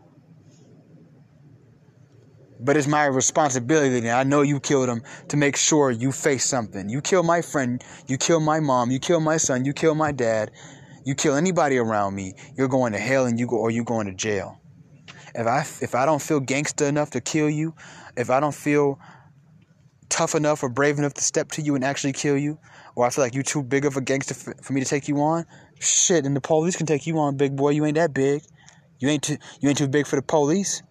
[2.60, 4.10] But it's my responsibility.
[4.10, 6.90] I know you killed him to make sure you face something.
[6.90, 10.12] You kill my friend, you kill my mom, you kill my son, you kill my
[10.12, 10.50] dad,
[11.02, 12.34] you kill anybody around me.
[12.58, 14.60] You're going to hell and you go or you going to jail.
[15.34, 17.74] If I if I don't feel gangster enough to kill you,
[18.18, 18.98] if I don't feel
[20.10, 22.58] tough enough or brave enough to step to you and actually kill you,
[22.96, 25.08] or I feel like you're too big of a gangster for, for me to take
[25.08, 25.46] you on,
[25.80, 27.70] shit, and the police can take you on, big boy.
[27.70, 28.42] You ain't that big.
[28.98, 30.82] You ain't too, you ain't too big for the police.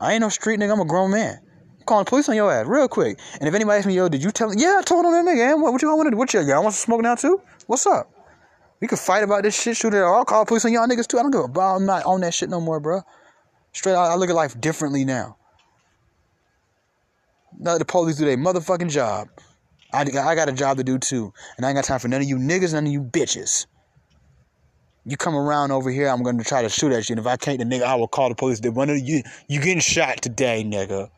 [0.00, 0.72] I ain't no street nigga.
[0.72, 1.40] I'm a grown man.
[1.86, 3.18] Calling the police on your ass real quick.
[3.38, 4.54] And if anybody asks me, yo, did you tell?
[4.54, 5.60] Yeah, I told on that nigga.
[5.60, 6.16] What, what you want to do?
[6.16, 6.40] What you?
[6.40, 7.40] Y'all want some smoke now too?
[7.66, 8.10] What's up?
[8.80, 9.98] We could fight about this shit, shoot it.
[9.98, 11.18] I'll call police on y'all niggas too.
[11.18, 11.48] I don't give a.
[11.48, 13.02] Bro, I'm not on that shit no more, bro.
[13.72, 15.36] Straight out, I look at life differently now.
[17.58, 19.28] Let the police do their motherfucking job.
[19.94, 21.32] I, I got a job to do too.
[21.56, 23.66] And I ain't got time for none of you niggas, none of you bitches.
[25.06, 27.14] You come around over here, I'm gonna try to shoot at you.
[27.14, 28.60] And if I can't, the nigga, I will call the police.
[28.60, 31.10] One of you, you getting shot today, nigga.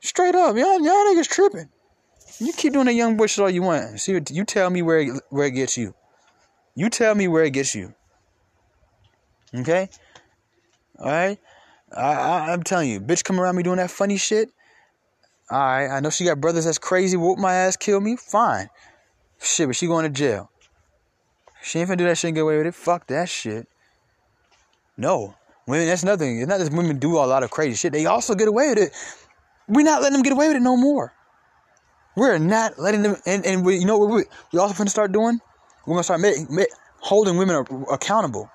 [0.00, 1.68] Straight up, y'all, y'all niggas tripping.
[2.40, 4.00] You keep doing that young boy shit all you want.
[4.00, 5.94] See, you tell me where it, where it gets you.
[6.74, 7.94] You tell me where it gets you.
[9.54, 9.88] Okay.
[10.98, 11.38] All right.
[11.96, 14.50] I, I I'm telling you, bitch, come around me doing that funny shit.
[15.50, 15.88] All right.
[15.88, 17.16] I know she got brothers that's crazy.
[17.16, 18.16] Whoop my ass, kill me.
[18.16, 18.68] Fine.
[19.40, 20.50] Shit, but she going to jail.
[21.62, 22.74] She ain't finna do that shit and get away with it.
[22.74, 23.68] Fuck that shit.
[24.96, 25.34] No.
[25.66, 26.40] Women, that's nothing.
[26.40, 27.92] It's not that women do a lot of crazy shit.
[27.92, 28.92] They also get away with it.
[29.68, 31.12] We're not letting them get away with it no more.
[32.16, 33.16] We're not letting them.
[33.26, 35.40] And, and we, you know what we, we also finna start doing?
[35.86, 36.68] We're gonna start make, make,
[37.00, 38.50] holding women accountable.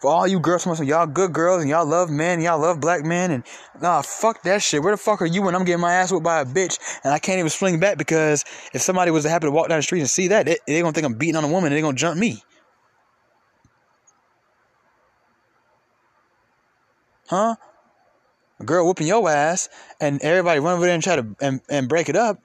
[0.00, 3.04] For all you girls, some y'all good girls and y'all love men, y'all love black
[3.04, 3.44] men, and
[3.80, 4.82] nah, fuck that shit.
[4.82, 7.12] Where the fuck are you when I'm getting my ass whipped by a bitch and
[7.12, 9.82] I can't even swing back because if somebody was to happen to walk down the
[9.82, 11.80] street and see that, they, they gonna think I'm beating on a woman and they
[11.80, 12.42] gonna jump me.
[17.28, 17.56] Huh?
[18.60, 19.68] A girl whooping your ass
[20.00, 22.40] and everybody run over there and try to and, and break it up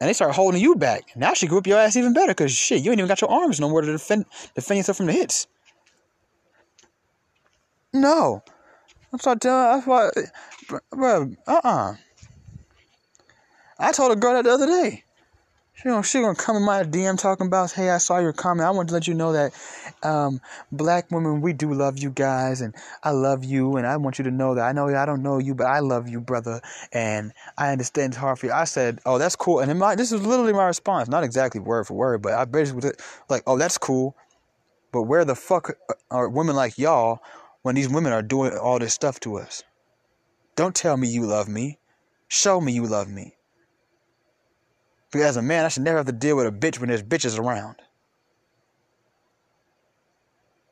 [0.00, 1.12] and they start holding you back.
[1.14, 3.30] Now she can whip your ass even better because shit, you ain't even got your
[3.30, 4.24] arms no more to defend
[4.54, 5.46] defend yourself from the hits.
[7.92, 8.42] No.
[9.12, 10.10] I'm sorry, that's why,
[10.90, 11.96] bro, uh-uh.
[13.78, 15.04] I told a girl that the other day.
[15.74, 18.68] She gonna, she gonna come in my DM talking about, hey, I saw your comment.
[18.68, 19.54] I want to let you know that
[20.02, 24.18] um, black women, we do love you guys, and I love you, and I want
[24.18, 26.60] you to know that I know I don't know you, but I love you, brother,
[26.92, 28.52] and I understand it's hard for you.
[28.52, 31.86] I said, oh, that's cool, and my, this is literally my response, not exactly word
[31.86, 32.90] for word, but I basically
[33.30, 34.14] like, oh, that's cool,
[34.92, 35.74] but where the fuck
[36.10, 37.20] are women like y'all
[37.62, 39.62] when these women are doing all this stuff to us?
[40.56, 41.78] Don't tell me you love me.
[42.28, 43.34] Show me you love me.
[45.10, 47.02] Because as a man, I should never have to deal with a bitch when there's
[47.02, 47.76] bitches around.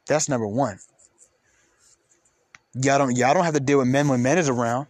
[0.06, 0.78] That's number one.
[2.74, 4.86] Y'all don't y'all don't have to deal with men when men is around.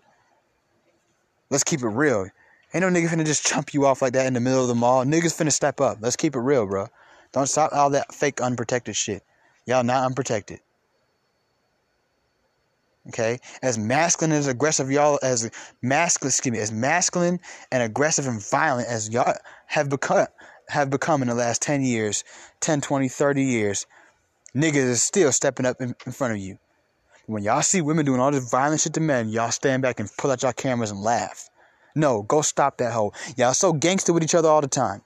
[1.50, 2.28] Let's keep it real.
[2.74, 4.74] Ain't no nigga finna just chump you off like that in the middle of the
[4.74, 5.04] mall.
[5.04, 5.98] Niggas finna step up.
[6.00, 6.88] Let's keep it real, bro.
[7.32, 9.22] Don't stop all that fake unprotected shit.
[9.66, 10.60] Y'all not unprotected.
[13.08, 15.50] Okay, as masculine as aggressive y'all as
[15.80, 17.40] masculine, excuse me, as masculine
[17.72, 19.34] and aggressive and violent as y'all
[19.66, 20.26] have become
[20.68, 22.22] have become in the last 10 years,
[22.60, 23.86] 10, 20, 30 years,
[24.54, 26.58] niggas is still stepping up in, in front of you.
[27.24, 30.10] When y'all see women doing all this violent shit to men, y'all stand back and
[30.18, 31.48] pull out your cameras and laugh.
[31.94, 33.14] No, go stop that hoe.
[33.38, 35.00] Y'all so gangster with each other all the time.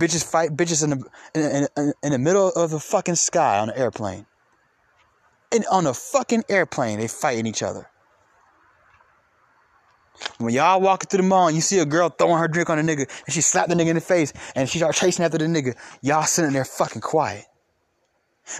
[0.00, 1.04] Bitches fight bitches in the
[1.34, 4.26] in, in, in the middle of the fucking sky on an airplane
[5.52, 7.88] and on a fucking airplane, they fighting each other.
[10.38, 12.78] When y'all walking through the mall and you see a girl throwing her drink on
[12.78, 15.38] a nigga and she slapped the nigga in the face and she start chasing after
[15.38, 17.46] the nigga, y'all sitting there fucking quiet.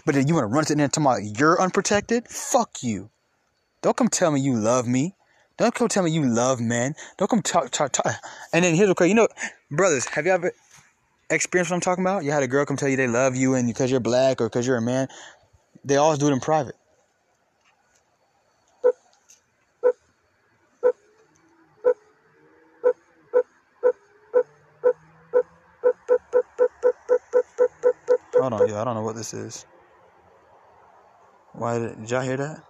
[0.07, 2.29] But then you want to run to the and talk about oh, you're unprotected?
[2.29, 3.11] Fuck you.
[3.83, 5.15] Don't come tell me you love me.
[5.57, 6.95] Don't come tell me you love men.
[7.19, 8.07] Don't come talk, talk, talk.
[8.53, 9.29] And then here's what you know,
[9.71, 10.53] brothers, have you ever
[11.29, 12.25] experienced what I'm talking about?
[12.25, 14.49] You had a girl come tell you they love you and because you're black or
[14.49, 15.09] because you're a man.
[15.85, 16.77] They always do it in private.
[28.41, 29.67] Hold on, yo, I don't know what this is.
[31.53, 32.65] Why did, did y'all hear that?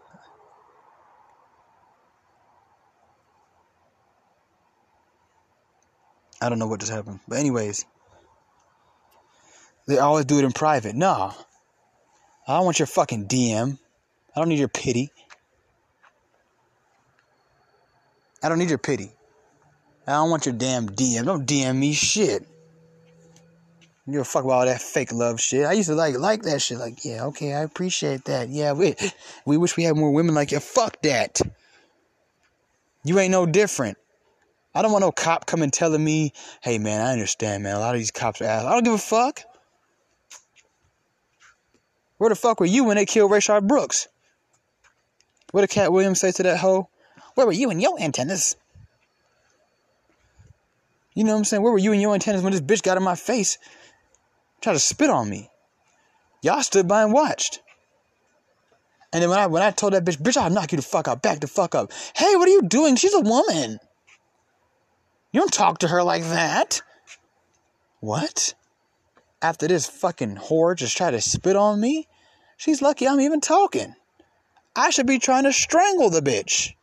[6.43, 7.21] I don't know what just happened.
[7.29, 7.85] But anyways,
[9.87, 10.97] they always do it in private.
[10.97, 11.33] No.
[12.49, 13.79] I don't want your fucking DM.
[14.35, 15.13] I don't need your pity.
[18.43, 19.13] I don't need your pity.
[20.07, 21.27] I don't want your damn DM.
[21.27, 22.45] Don't DM me shit.
[24.07, 25.65] You a fuck about all that fake love shit.
[25.65, 26.79] I used to like like that shit.
[26.79, 28.49] Like, yeah, okay, I appreciate that.
[28.49, 28.97] Yeah, we
[29.45, 30.61] we wish we had more women like you.
[30.61, 31.41] Fuck that.
[33.05, 33.99] You ain't no different.
[34.75, 37.77] I don't want no cop coming telling me, hey man, I understand, man.
[37.77, 38.65] A lot of these cops are ass.
[38.65, 39.43] I don't give a fuck.
[42.19, 44.07] Where the fuck were you when they killed Rayshard Brooks?
[45.53, 46.89] What did Katt Williams say to that hoe?
[47.35, 48.57] Where were you and your antennas?
[51.15, 51.63] You know what I'm saying?
[51.63, 53.59] Where were you and your antennas when this bitch got in my face?
[54.61, 55.51] Tried to spit on me.
[56.43, 57.61] Y'all stood by and watched.
[59.13, 61.09] And then when I when I told that bitch, bitch, I'll knock you the fuck
[61.09, 61.93] out, back the fuck up.
[62.15, 62.97] Hey, what are you doing?
[62.97, 63.79] She's a woman.
[65.33, 66.83] You don't talk to her like that.
[68.01, 68.55] What?
[69.43, 72.09] After this fucking whore just tried to spit on me?
[72.57, 73.95] She's lucky I'm even talking.
[74.77, 76.75] I should be trying to strangle the bitch.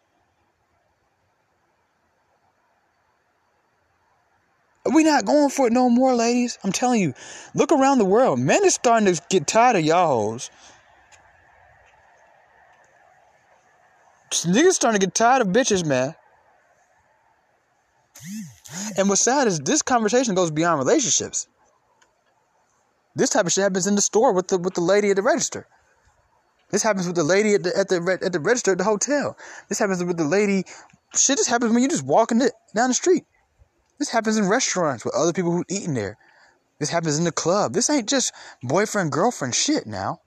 [4.93, 6.57] We not going for it no more, ladies.
[6.63, 7.13] I'm telling you.
[7.53, 8.39] Look around the world.
[8.39, 10.51] Men is starting to get tired of y'all hoes.
[14.31, 16.15] Niggas starting to get tired of bitches, man.
[18.97, 21.47] And what's sad is this conversation goes beyond relationships.
[23.15, 25.21] This type of shit happens in the store with the with the lady at the
[25.21, 25.67] register.
[26.69, 29.38] This happens with the lady at the at the at the register at the hotel.
[29.69, 30.65] This happens with the lady.
[31.15, 33.23] Shit, just happens when you just walking it down the street.
[33.99, 36.17] This happens in restaurants with other people who eating there.
[36.79, 37.73] This happens in the club.
[37.73, 40.21] This ain't just boyfriend girlfriend shit now.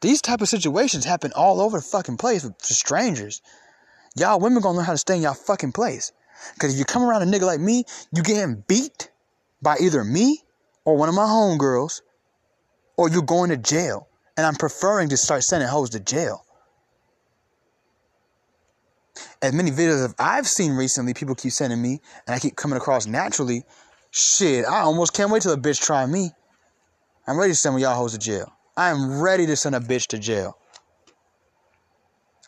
[0.00, 3.40] These type of situations happen all over the fucking place with strangers.
[4.16, 6.12] Y'all women gonna learn how to stay in y'all fucking place.
[6.58, 9.10] Cause if you come around a nigga like me, you getting beat
[9.62, 10.42] by either me
[10.84, 12.02] or one of my homegirls,
[12.96, 14.08] or you going to jail.
[14.36, 16.44] And I'm preferring to start sending hoes to jail.
[19.42, 22.76] As many videos as I've seen recently, people keep sending me, and I keep coming
[22.76, 23.64] across naturally.
[24.10, 26.30] Shit, I almost can't wait till a bitch try me.
[27.26, 28.52] I'm ready to send y'all hoes to jail.
[28.76, 30.58] I am ready to send a bitch to jail.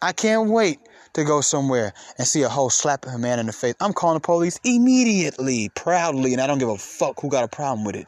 [0.03, 0.79] I can't wait
[1.17, 4.17] to go somewhere and see a hoe slapping a man in the face, I'm calling
[4.17, 7.97] the police immediately, proudly, and I don't give a fuck who got a problem with
[7.97, 8.07] it.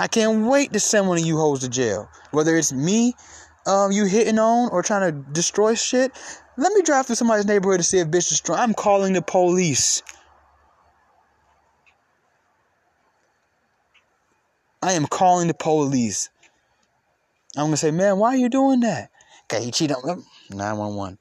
[0.00, 2.08] I can't wait to send one of you hoes to jail.
[2.30, 3.14] Whether it's me,
[3.66, 6.12] um, you hitting on or trying to destroy shit.
[6.56, 8.56] Let me drive through somebody's neighborhood to see if bitch destroy.
[8.56, 10.02] I'm calling the police.
[14.82, 16.30] I am calling the police.
[17.56, 19.10] I'm gonna say, man, why are you doing that?
[19.44, 21.18] Okay, he cheated on 911.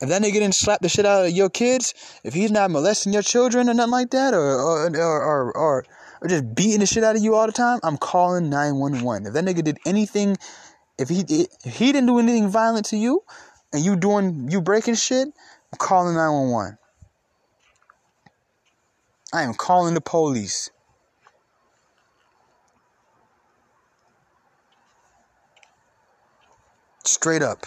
[0.00, 3.12] If that nigga didn't slap the shit out of your kids, if he's not molesting
[3.12, 5.84] your children or nothing like that, or or or, or,
[6.22, 9.26] or just beating the shit out of you all the time, I'm calling 911.
[9.26, 10.38] If that nigga did anything,
[11.00, 11.20] if he
[11.64, 13.24] if he didn't do anything violent to you,
[13.72, 16.78] and you doing you breaking shit, I'm calling 911.
[19.32, 20.70] I am calling the police.
[27.04, 27.66] Straight up.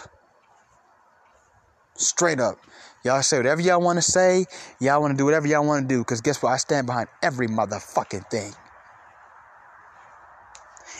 [1.96, 2.58] Straight up.
[3.04, 4.46] Y'all say whatever y'all want to say.
[4.80, 6.00] Y'all want to do whatever y'all want to do.
[6.00, 6.50] Because guess what?
[6.50, 8.52] I stand behind every motherfucking thing.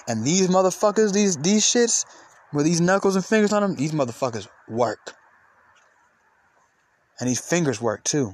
[0.06, 2.04] And these motherfuckers, these these shits,
[2.54, 5.14] with these knuckles and fingers on them, these motherfuckers work.
[7.18, 8.32] And these fingers work too.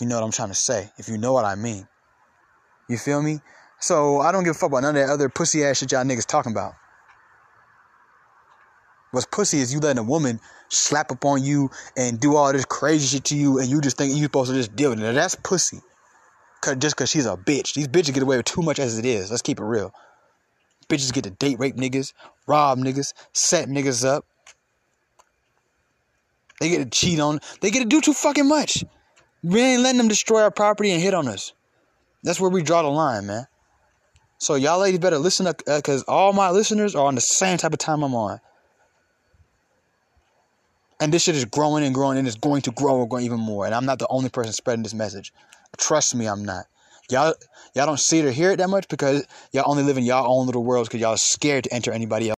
[0.00, 0.90] You know what I'm trying to say.
[0.98, 1.88] If you know what I mean.
[2.88, 3.40] You feel me?
[3.80, 6.04] So I don't give a fuck about none of that other pussy ass shit y'all
[6.04, 6.74] niggas talking about.
[9.10, 12.64] What's pussy is you letting a woman slap up on you and do all this
[12.64, 15.14] crazy shit to you, and you just think you're supposed to just deal with it.
[15.14, 15.80] That's pussy.
[16.62, 17.74] Cause just cause she's a bitch.
[17.74, 19.30] These bitches get away with too much as it is.
[19.30, 19.92] Let's keep it real.
[20.88, 22.12] Bitches get to date rape niggas,
[22.46, 24.26] rob niggas, set niggas up.
[26.60, 27.40] They get to cheat on.
[27.60, 28.84] They get to do too fucking much.
[29.42, 31.52] We ain't letting them destroy our property and hit on us.
[32.22, 33.46] That's where we draw the line, man.
[34.38, 37.58] So y'all ladies better listen up, uh, cause all my listeners are on the same
[37.58, 38.40] type of time I'm on.
[41.00, 43.40] And this shit is growing and growing and it's going to grow and grow even
[43.40, 43.66] more.
[43.66, 45.32] And I'm not the only person spreading this message.
[45.78, 46.66] Trust me, I'm not.
[47.12, 47.34] Y'all
[47.74, 50.38] y'all don't see it or hear it that much because y'all only live in y'all
[50.38, 52.36] own little worlds because y'all are scared to enter anybody else.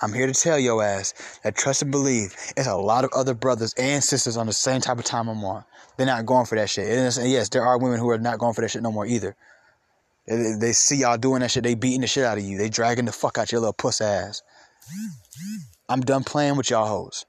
[0.00, 3.34] I'm here to tell your ass that trust and believe it's a lot of other
[3.34, 5.64] brothers and sisters on the same type of time I'm on.
[5.96, 6.86] They're not going for that shit.
[6.86, 9.34] And yes, there are women who are not going for that shit no more either.
[10.26, 12.58] They, they see y'all doing that shit, they beating the shit out of you.
[12.58, 14.42] They dragging the fuck out your little puss ass.
[15.88, 17.24] I'm done playing with y'all hoes.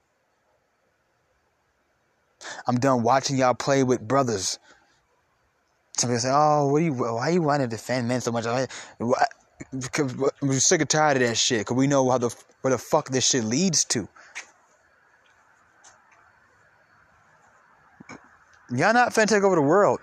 [2.66, 4.58] I'm done watching y'all play with brothers.
[5.98, 6.92] Somebody say, "Oh, what are you?
[6.92, 8.44] Why you want to defend men so much?"
[9.72, 11.66] Because we're sick and tired of that shit.
[11.66, 14.08] Cause we know how the where the fuck this shit leads to.
[18.70, 19.98] Y'all not finna take over the world.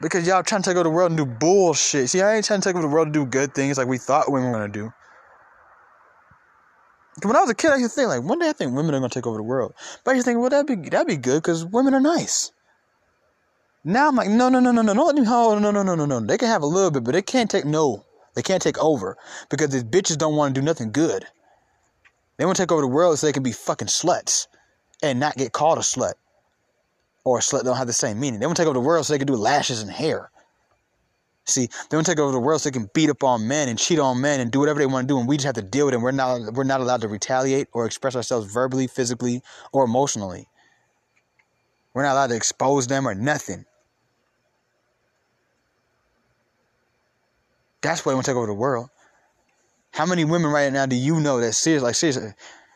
[0.00, 2.10] Because y'all trying to take over the world and do bullshit.
[2.10, 3.98] See, I ain't trying to take over the world to do good things like we
[3.98, 4.92] thought women were gonna do.
[7.22, 8.94] When I was a kid, I used to think like, one day I think women
[8.94, 9.74] are gonna take over the world.
[10.04, 12.50] But I used to think, well, that'd be that'd be good because women are nice.
[13.84, 15.94] Now I'm like, no, no, no, no, no, no, let me hold, no, no, no,
[15.96, 16.20] no, no.
[16.20, 18.04] They can have a little bit, but they can't take no.
[18.34, 19.16] They can't take over
[19.50, 21.26] because these bitches don't want to do nothing good.
[22.36, 24.46] They want to take over the world so they can be fucking sluts
[25.02, 26.14] and not get called a slut.
[27.24, 28.40] Or a slut don't have the same meaning.
[28.40, 30.30] They want to take over the world so they can do lashes and hair.
[31.44, 33.68] See, they want to take over the world so they can beat up on men
[33.68, 35.56] and cheat on men and do whatever they want to do, and we just have
[35.56, 36.00] to deal with it.
[36.00, 40.48] We're not we're not allowed to retaliate or express ourselves verbally, physically, or emotionally.
[41.94, 43.66] We're not allowed to expose them or nothing.
[47.82, 48.88] That's why they want to take over the world.
[49.92, 52.32] How many women right now do you know that seriously, like seriously,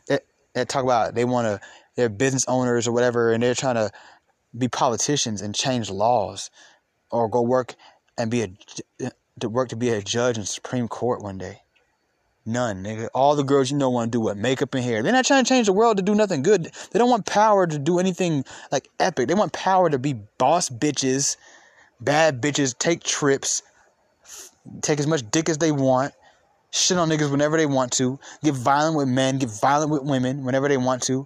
[0.08, 1.60] that, that talk about they want to,
[1.96, 3.90] they're business owners or whatever, and they're trying to
[4.56, 6.50] be politicians and change laws,
[7.10, 7.74] or go work
[8.18, 11.62] and be a to work to be a judge in Supreme Court one day.
[12.44, 13.08] None, nigga.
[13.12, 14.36] All the girls you know want to do what?
[14.36, 15.02] Makeup and hair.
[15.02, 16.70] They're not trying to change the world to do nothing good.
[16.92, 19.26] They don't want power to do anything like epic.
[19.26, 21.36] They want power to be boss bitches,
[22.00, 23.62] bad bitches, take trips,
[24.82, 26.12] take as much dick as they want,
[26.70, 30.44] shit on niggas whenever they want to, get violent with men, get violent with women
[30.44, 31.24] whenever they want to,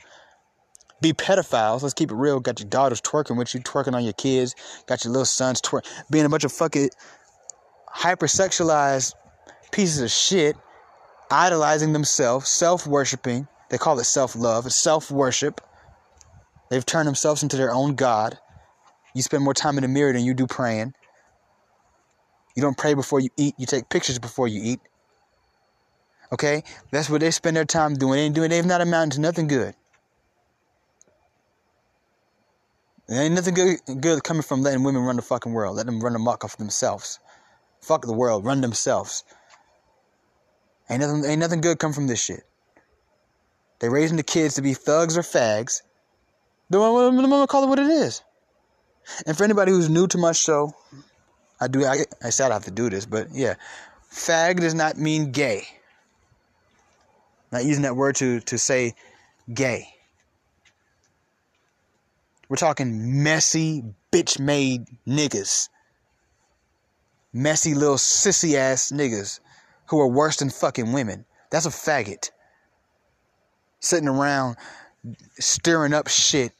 [1.00, 1.82] be pedophiles.
[1.82, 2.40] Let's keep it real.
[2.40, 4.54] Got your daughters twerking with you, twerking on your kids.
[4.86, 6.90] Got your little sons twerking, being a bunch of fucking
[7.88, 9.14] hypersexualized
[9.72, 10.56] pieces of shit,
[11.30, 13.48] idolizing themselves, self worshiping.
[13.70, 14.66] They call it self love.
[14.66, 15.60] It's self worship.
[16.70, 18.38] They've turned themselves into their own God.
[19.14, 20.94] You spend more time in the mirror than you do praying.
[22.54, 23.54] You don't pray before you eat.
[23.58, 24.80] You take pictures before you eat.
[26.32, 26.62] Okay?
[26.90, 28.14] That's what they spend their time doing.
[28.14, 28.50] They ain't doing.
[28.50, 29.74] They've not amounted to nothing good.
[33.08, 35.76] There ain't nothing good, good coming from letting women run the fucking world.
[35.76, 37.18] Let them run amok off themselves.
[37.80, 38.44] Fuck the world.
[38.44, 39.24] Run themselves.
[40.88, 42.44] Ain't nothing, ain't nothing good come from this shit.
[43.80, 45.82] They raising the kids to be thugs or fags.
[46.72, 48.22] I'm gonna call it what it is.
[49.26, 50.72] And for anybody who's new to my show,
[51.60, 51.84] I do.
[51.84, 53.54] I, I said I have to do this, but yeah,
[54.12, 55.66] fag does not mean gay.
[57.52, 58.94] Not using that word to to say
[59.52, 59.88] gay.
[62.48, 65.68] We're talking messy, bitch made niggas.
[67.32, 69.38] Messy little sissy ass niggas
[69.86, 71.24] who are worse than fucking women.
[71.50, 72.30] That's a faggot.
[73.78, 74.56] Sitting around
[75.38, 76.52] stirring up shit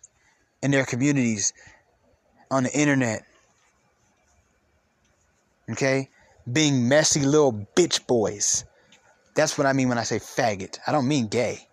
[0.62, 1.52] in their communities
[2.50, 3.24] on the internet.
[5.72, 6.10] Okay?
[6.50, 8.64] Being messy little bitch boys.
[9.34, 10.78] That's what I mean when I say faggot.
[10.86, 11.68] I don't mean gay.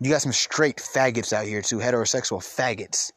[0.00, 3.12] You got some straight faggots out here too, heterosexual faggots.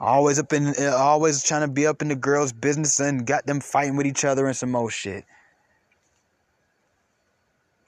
[0.00, 3.46] Always up in, uh, always trying to be up in the girls' business and got
[3.46, 5.24] them fighting with each other and some more shit.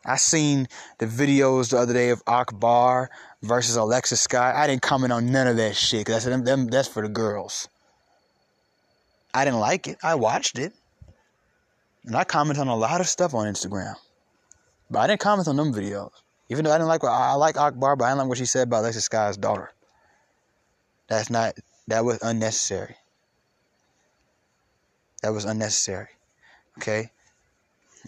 [0.05, 3.11] I seen the videos the other day of Akbar
[3.43, 4.53] versus Alexis Sky.
[4.55, 7.03] I didn't comment on none of that shit because I said them, them that's for
[7.03, 7.69] the girls.
[9.35, 9.99] I didn't like it.
[10.03, 10.73] I watched it,
[12.05, 13.95] and I comment on a lot of stuff on Instagram.
[14.91, 16.11] But I didn't comment on them videos.
[16.49, 18.47] Even though I didn't like what I like Akbar, but I didn't like what she
[18.47, 19.71] said about Alexis Sky's daughter.
[21.09, 21.55] That's not
[21.87, 22.97] that was unnecessary.
[25.23, 26.09] That was unnecessary.
[26.79, 27.13] Okay?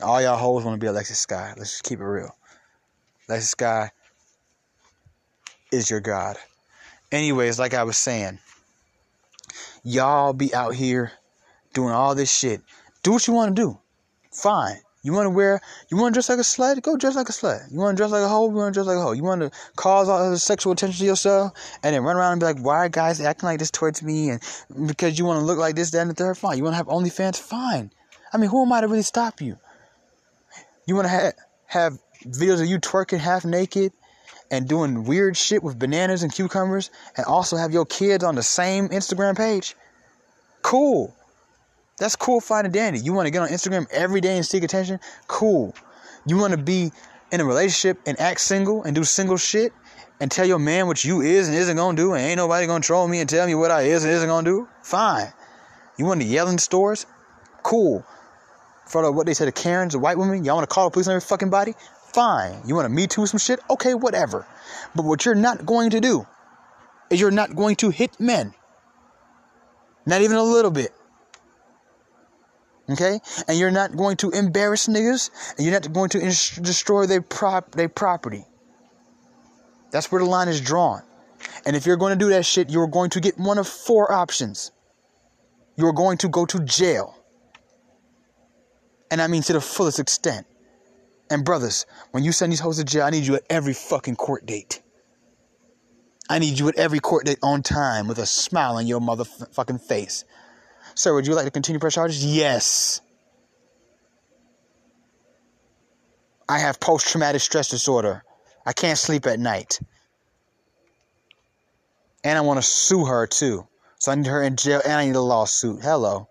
[0.00, 1.54] All y'all hoes want to be Alexis Sky.
[1.56, 2.34] Let's just keep it real.
[3.28, 3.90] Alexis Sky
[5.70, 6.36] is your God.
[7.10, 8.38] Anyways, like I was saying,
[9.84, 11.12] y'all be out here
[11.74, 12.62] doing all this shit.
[13.02, 13.78] Do what you want to do.
[14.32, 14.76] Fine.
[15.04, 16.80] You want to wear, you want to dress like a slut?
[16.80, 17.70] Go dress like a slut.
[17.72, 18.48] You want to dress like a hoe?
[18.48, 19.12] You want to dress like a hoe.
[19.12, 22.40] You want to cause all the sexual attention to yourself and then run around and
[22.40, 24.30] be like, why are guys acting like this towards me?
[24.30, 24.40] And
[24.86, 26.56] because you want to look like this, that, and the third, fine.
[26.56, 27.36] You want to have OnlyFans?
[27.36, 27.90] Fine.
[28.32, 29.58] I mean, who am I to really stop you?
[30.86, 31.32] You want to ha-
[31.66, 33.92] have videos of you twerking half naked
[34.50, 38.42] and doing weird shit with bananas and cucumbers and also have your kids on the
[38.42, 39.74] same Instagram page?
[40.62, 41.14] Cool.
[41.98, 43.00] That's cool, fine and dandy.
[43.00, 44.98] You want to get on Instagram every day and seek attention?
[45.28, 45.74] Cool.
[46.26, 46.90] You want to be
[47.30, 49.72] in a relationship and act single and do single shit
[50.20, 52.82] and tell your man what you is and isn't gonna do and ain't nobody gonna
[52.82, 54.68] troll me and tell me what I is and isn't gonna do?
[54.82, 55.32] Fine.
[55.96, 57.06] You want to yell in stores?
[57.62, 58.04] Cool.
[58.92, 61.08] The, what they say to Karens, the white women, y'all want to call the police
[61.08, 61.74] on every fucking body?
[62.12, 62.60] Fine.
[62.66, 63.58] You want to me too some shit?
[63.70, 64.46] Okay, whatever.
[64.94, 66.26] But what you're not going to do
[67.10, 68.52] is you're not going to hit men.
[70.04, 70.92] Not even a little bit.
[72.90, 73.20] Okay?
[73.48, 77.72] And you're not going to embarrass niggas, and you're not going to destroy their prop
[77.72, 78.44] their property.
[79.90, 81.02] That's where the line is drawn.
[81.64, 84.12] And if you're going to do that shit, you're going to get one of four
[84.12, 84.72] options.
[85.76, 87.21] You're going to go to jail.
[89.12, 90.46] And I mean to the fullest extent.
[91.30, 94.16] And brothers, when you send these hoes to jail, I need you at every fucking
[94.16, 94.80] court date.
[96.30, 99.82] I need you at every court date on time with a smile on your motherfucking
[99.82, 100.24] face.
[100.94, 102.24] Sir, would you like to continue press charges?
[102.24, 103.02] Yes.
[106.48, 108.24] I have post traumatic stress disorder.
[108.64, 109.78] I can't sleep at night.
[112.24, 113.68] And I want to sue her too.
[113.98, 115.82] So I need her in jail and I need a lawsuit.
[115.82, 116.28] Hello.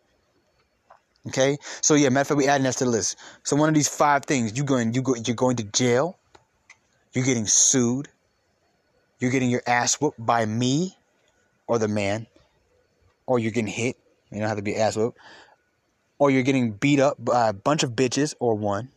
[1.27, 1.57] Okay?
[1.81, 3.17] So yeah, matter of fact, we adding that to the list.
[3.43, 6.17] So one of these five things, you going you go you're going to jail,
[7.13, 8.07] you're getting sued,
[9.19, 10.97] you're getting your ass whooped by me
[11.67, 12.27] or the man,
[13.25, 13.97] or you're getting hit,
[14.31, 15.17] you don't have to be ass whooped.
[16.17, 18.89] Or you're getting beat up by a bunch of bitches or one.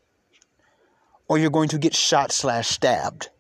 [1.26, 3.30] Or you're going to get shot slash stabbed.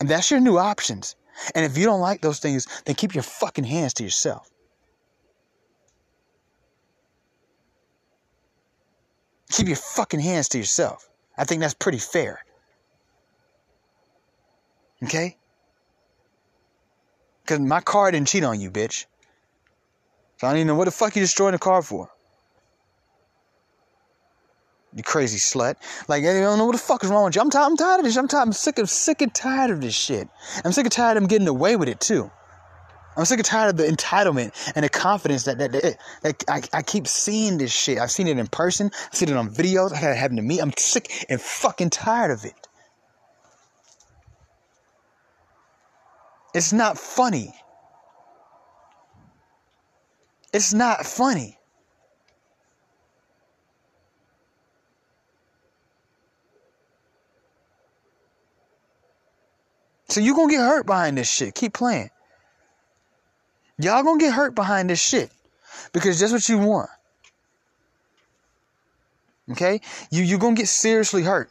[0.00, 1.16] And that's your new options.
[1.54, 4.50] And if you don't like those things, then keep your fucking hands to yourself.
[9.50, 11.08] Keep your fucking hands to yourself.
[11.38, 12.44] I think that's pretty fair.
[15.04, 15.36] Okay?
[17.42, 19.06] Because my car didn't cheat on you, bitch.
[20.38, 22.10] So I don't even know what the fuck you destroying the car for.
[24.94, 25.76] You crazy slut.
[26.08, 27.42] Like, I don't know what the fuck is wrong with you.
[27.42, 28.16] I'm, t- I'm tired of this.
[28.16, 30.28] I'm, t- I'm sick of sick and tired of this shit.
[30.64, 32.30] I'm sick and tired of them getting away with it too.
[33.16, 36.62] I'm sick and tired of the entitlement and the confidence that that, that, that I,
[36.78, 37.98] I keep seeing this shit.
[37.98, 38.90] I've seen it in person.
[39.06, 39.92] I've seen it on videos.
[39.92, 40.60] I had it happen to me.
[40.60, 42.54] I'm sick and fucking tired of it.
[46.54, 47.54] It's not funny.
[50.52, 51.58] It's not funny.
[60.08, 61.54] So you're gonna get hurt behind this shit.
[61.54, 62.10] Keep playing.
[63.78, 65.30] Y'all gonna get hurt behind this shit.
[65.92, 66.90] Because that's what you want.
[69.50, 69.80] Okay?
[70.10, 71.50] You you gonna get seriously hurt.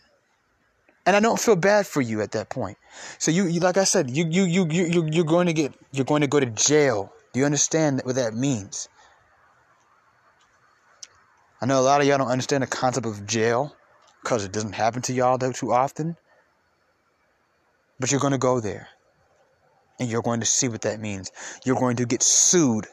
[1.05, 2.77] And I don't feel bad for you at that point.
[3.19, 6.05] So you, you like I said, you you you you you're going to get you're
[6.05, 7.13] going to go to jail.
[7.31, 8.89] Do you understand what that means?
[11.61, 13.75] I know a lot of y'all don't understand the concept of jail
[14.23, 16.17] because it doesn't happen to y'all though too often.
[17.99, 18.89] But you're going to go there.
[19.99, 21.31] And you're going to see what that means.
[21.63, 22.87] You're going to get sued.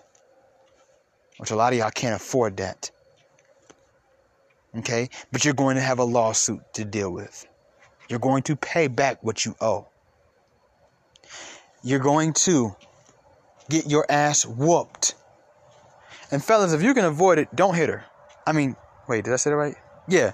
[1.39, 2.91] Which a lot of y'all can't afford that.
[4.77, 5.09] Okay?
[5.33, 7.47] But you're going to have a lawsuit to deal with.
[8.09, 9.89] You're going to pay back what you owe.
[11.83, 12.77] You're going to
[13.69, 15.15] get your ass whooped.
[16.31, 18.05] And fellas, if you can avoid it, don't hit her.
[18.47, 18.77] I mean,
[19.09, 19.75] wait, did I say that right?
[20.09, 20.33] Yeah.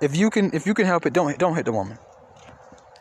[0.00, 1.98] If you can, if you can help it, don't don't hit the woman,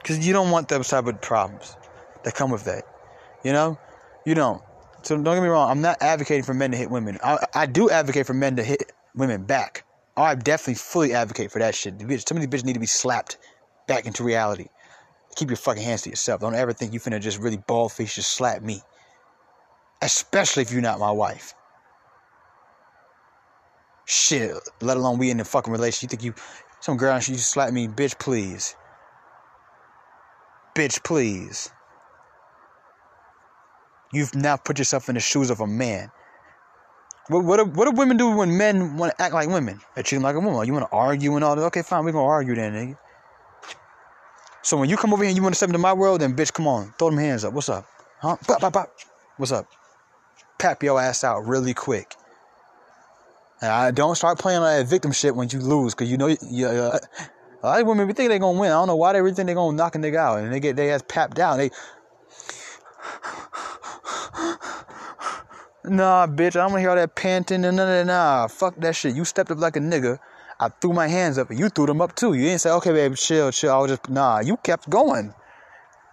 [0.01, 1.77] because you don't want those type of problems
[2.23, 2.85] that come with that.
[3.47, 3.79] You know,
[4.25, 4.61] you don't.
[5.03, 5.71] So don't get me wrong.
[5.71, 7.17] I'm not advocating for men to hit women.
[7.23, 9.85] I, I do advocate for men to hit women back.
[10.17, 11.93] I definitely fully advocate for that shit.
[12.27, 13.37] Some of these bitches need to be slapped
[13.87, 14.65] back into reality.
[15.37, 16.41] Keep your fucking hands to yourself.
[16.41, 18.81] Don't ever think you finna just really bald face just slap me.
[20.01, 21.53] Especially if you're not my wife.
[24.03, 26.11] Shit, let alone we in a fucking relationship.
[26.21, 26.43] You think you,
[26.81, 28.75] some girl, she slap me, bitch, please.
[30.75, 31.71] Bitch, please.
[34.11, 36.11] You've now put yourself in the shoes of a man.
[37.27, 39.81] What what do, what do women do when men want to act like women?
[39.95, 40.65] They treat them like a woman.
[40.65, 41.63] You want to argue and all that?
[41.63, 42.97] Okay, fine, we're gonna argue then, nigga.
[44.61, 46.35] So when you come over here and you want to step into my world, then
[46.35, 47.53] bitch, come on, throw them hands up.
[47.53, 47.85] What's up?
[48.19, 48.37] Huh?
[48.47, 48.93] Bop, bop, bop.
[49.37, 49.67] What's up?
[50.57, 52.15] Pap your ass out really quick.
[53.61, 56.27] And I don't start playing like that victim shit when you lose, cause you know
[56.27, 56.99] you, uh,
[57.63, 58.71] a lot of women we think they're gonna win.
[58.71, 60.59] I don't know why they really think they're gonna knock a nigga out, and they
[60.59, 61.57] get their ass papped down.
[61.57, 61.71] They
[65.83, 68.05] Nah, bitch, I don't wanna hear all that panting and none of that.
[68.05, 69.15] Nah, fuck that shit.
[69.15, 70.19] You stepped up like a nigga.
[70.59, 72.33] I threw my hands up and you threw them up too.
[72.33, 73.71] You didn't say, okay, baby, chill, chill.
[73.71, 75.33] I was just, nah, you kept going.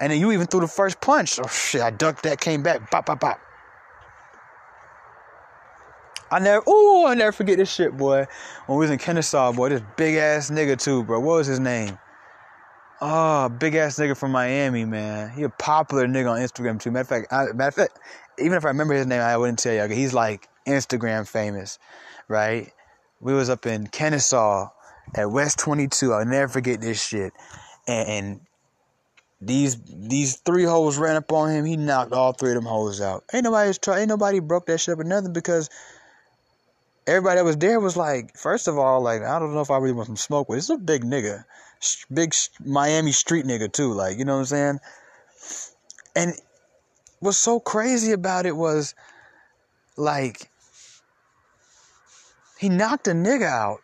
[0.00, 1.40] And then you even threw the first punch.
[1.40, 3.40] Oh shit, I ducked that, came back, pop, pop, pop.
[6.30, 8.26] I never, ooh, I never forget this shit, boy.
[8.66, 11.20] When we was in Kennesaw, boy, this big ass nigga too, bro.
[11.20, 11.98] What was his name?
[13.00, 15.30] Oh, big ass nigga from Miami, man.
[15.30, 16.90] He a popular nigga on Instagram too.
[16.90, 17.98] Matter of fact, I, matter of fact,
[18.38, 19.94] even if I remember his name, I wouldn't tell you.
[19.94, 21.78] He's like Instagram famous,
[22.28, 22.72] right?
[23.20, 24.68] We was up in Kennesaw
[25.14, 26.12] at West 22.
[26.12, 27.32] I'll never forget this shit.
[27.86, 28.40] And, and
[29.40, 31.64] these these three hoes ran up on him.
[31.64, 33.24] He knocked all three of them hoes out.
[33.32, 34.00] Ain't nobody try.
[34.00, 35.68] Ain't nobody broke that shit up or nothing because
[37.06, 39.78] everybody that was there was like, first of all, like I don't know if I
[39.78, 40.59] really want some smoke with.
[40.59, 41.44] Is a big nigga,
[42.12, 43.93] big Miami street nigga too.
[43.93, 44.81] Like you know what I'm saying?
[46.16, 46.35] And
[47.20, 48.94] what's so crazy about it was,
[49.97, 50.48] like,
[52.59, 53.81] he knocked a nigga out,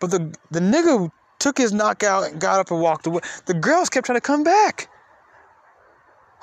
[0.00, 3.20] but the the nigga took his knockout and got up and walked away.
[3.46, 4.88] The girls kept trying to come back.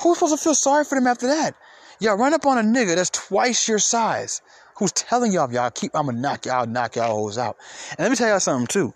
[0.02, 1.56] Who's supposed to feel sorry for them after that?
[2.00, 4.42] Y'all run up on a nigga that's twice your size
[4.78, 7.58] who's telling y'all, y'all keep, I'm gonna knock y'all, knock y'all hoes out.
[7.92, 8.94] And let me tell y'all something too.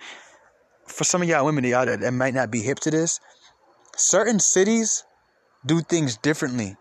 [0.88, 3.20] For some of y'all women y'all that, that might not be hip to this,
[3.95, 5.03] certain cities
[5.66, 6.76] do things differently.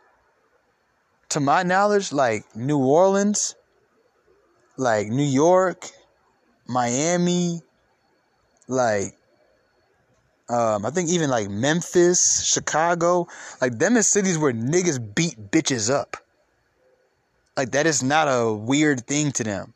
[1.31, 3.55] To my knowledge, like New Orleans,
[4.77, 5.89] like New York,
[6.67, 7.61] Miami,
[8.67, 9.17] like
[10.49, 13.29] um, I think even like Memphis, Chicago,
[13.61, 16.17] like them is cities where niggas beat bitches up.
[17.61, 19.75] Like that is not a weird thing to them.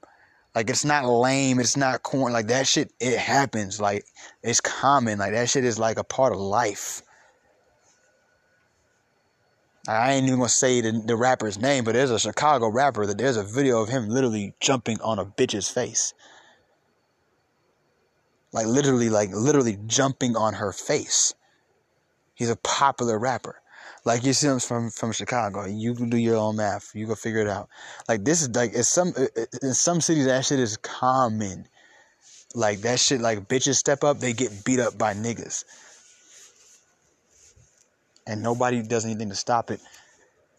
[0.54, 2.32] Like it's not lame, it's not corn.
[2.32, 3.78] Like that shit, it happens.
[3.78, 4.06] Like
[4.42, 5.18] it's common.
[5.18, 7.02] Like that shit is like a part of life.
[9.86, 13.18] I ain't even gonna say the, the rapper's name, but there's a Chicago rapper that
[13.18, 16.14] there's a video of him literally jumping on a bitch's face.
[18.50, 21.34] Like literally, like literally jumping on her face.
[22.32, 23.60] He's a popular rapper.
[24.04, 25.64] Like you see them from from Chicago.
[25.64, 26.94] You can do your own math.
[26.94, 27.70] You can figure it out.
[28.06, 29.14] Like this is like it's some
[29.62, 31.66] in some cities that shit is common.
[32.54, 33.22] Like that shit.
[33.22, 35.64] Like bitches step up, they get beat up by niggas,
[38.26, 39.80] and nobody does anything to stop it,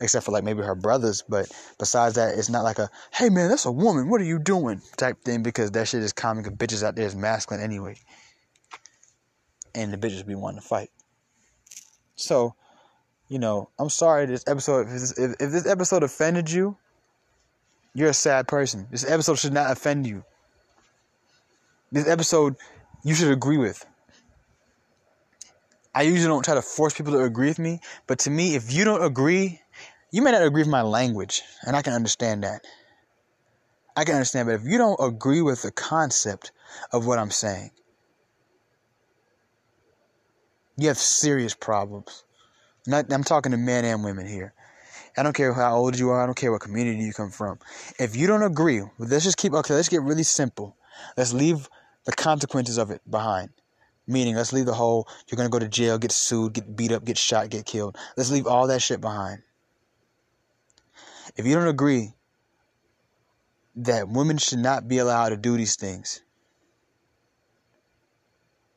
[0.02, 1.24] except for like maybe her brothers.
[1.30, 4.10] But besides that, it's not like a hey man, that's a woman.
[4.10, 4.82] What are you doing?
[4.98, 6.44] type thing because that shit is common.
[6.44, 7.96] Because bitches out there is masculine anyway,
[9.76, 10.90] and the bitches be wanting to fight.
[12.16, 12.56] So
[13.28, 16.78] you know, I'm sorry this episode, if this, if, if this episode offended you,
[17.94, 18.88] you're a sad person.
[18.92, 20.24] This episode should not offend you.
[21.92, 22.56] This episode,
[23.04, 23.86] you should agree with.
[25.94, 28.74] I usually don't try to force people to agree with me, but to me, if
[28.74, 29.62] you don't agree,
[30.12, 32.66] you may not agree with my language, and I can understand that.
[33.96, 36.52] I can understand, but if you don't agree with the concept
[36.92, 37.72] of what I'm saying,
[40.76, 42.25] you have serious problems.
[42.88, 44.54] Not, I'm talking to men and women here.
[45.18, 46.22] I don't care how old you are.
[46.22, 47.60] I don't care what community you come from.
[47.98, 50.76] If you don't agree, let's just keep, okay, let's get really simple.
[51.18, 51.70] Let's leave
[52.06, 53.50] the consequences of it behind.
[54.08, 57.06] Meaning, let's leave the whole, you're to go to jail, get sued, get beat up,
[57.06, 57.98] get shot, get killed.
[58.16, 59.42] Let's leave all that shit behind.
[61.36, 62.14] If you don't agree
[63.78, 66.22] that women should not be allowed to do these things,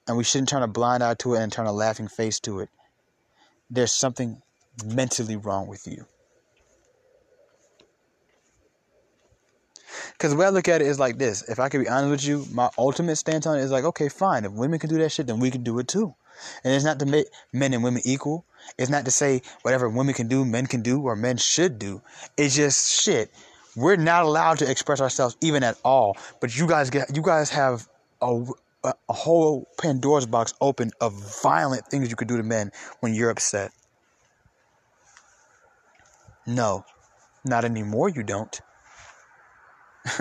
[0.06, 2.60] and we shouldn't turn a blind eye to it and turn a laughing face to
[2.60, 2.70] it,
[3.70, 4.40] there's something
[4.84, 6.06] mentally wrong with you.
[10.12, 11.48] Because the way I look at it is like this.
[11.48, 14.08] If I can be honest with you, my ultimate stance on it is like, okay,
[14.08, 14.44] fine.
[14.44, 16.14] If women can do that shit, then we can do it too.
[16.62, 18.44] And it's not to make men and women equal.
[18.76, 22.02] It's not to say whatever women can do, men can do, or men should do.
[22.36, 23.32] It's just shit.
[23.76, 26.16] We're not allowed to express ourselves even at all.
[26.40, 27.88] But you guys get, you guys have
[28.20, 28.44] a,
[28.84, 33.30] a, whole Pandora's box open of violent things you could do to men when you're
[33.30, 33.72] upset.
[36.46, 36.84] No,
[37.44, 38.60] not anymore, you don't.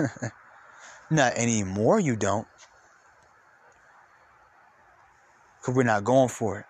[1.10, 2.46] not anymore, you don't.
[5.60, 6.66] Because we're not going for it.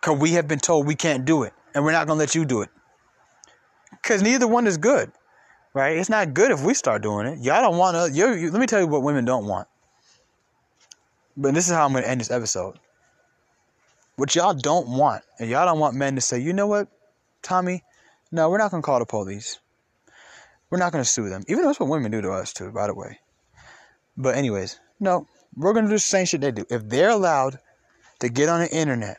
[0.00, 1.52] Because we have been told we can't do it.
[1.74, 2.70] And we're not going to let you do it.
[3.90, 5.12] Because neither one is good.
[5.72, 5.96] Right?
[5.96, 7.38] It's not good if we start doing it.
[7.40, 8.50] Y'all don't want to.
[8.50, 9.68] Let me tell you what women don't want.
[11.40, 12.78] But this is how I'm going to end this episode.
[14.16, 16.88] What y'all don't want, and y'all don't want men to say, you know what,
[17.40, 17.82] Tommy,
[18.30, 19.58] no, we're not going to call the police.
[20.68, 21.42] We're not going to sue them.
[21.48, 23.20] Even though that's what women do to us, too, by the way.
[24.18, 25.26] But, anyways, no,
[25.56, 26.66] we're going to do the same shit they do.
[26.68, 27.58] If they're allowed
[28.18, 29.16] to get on the internet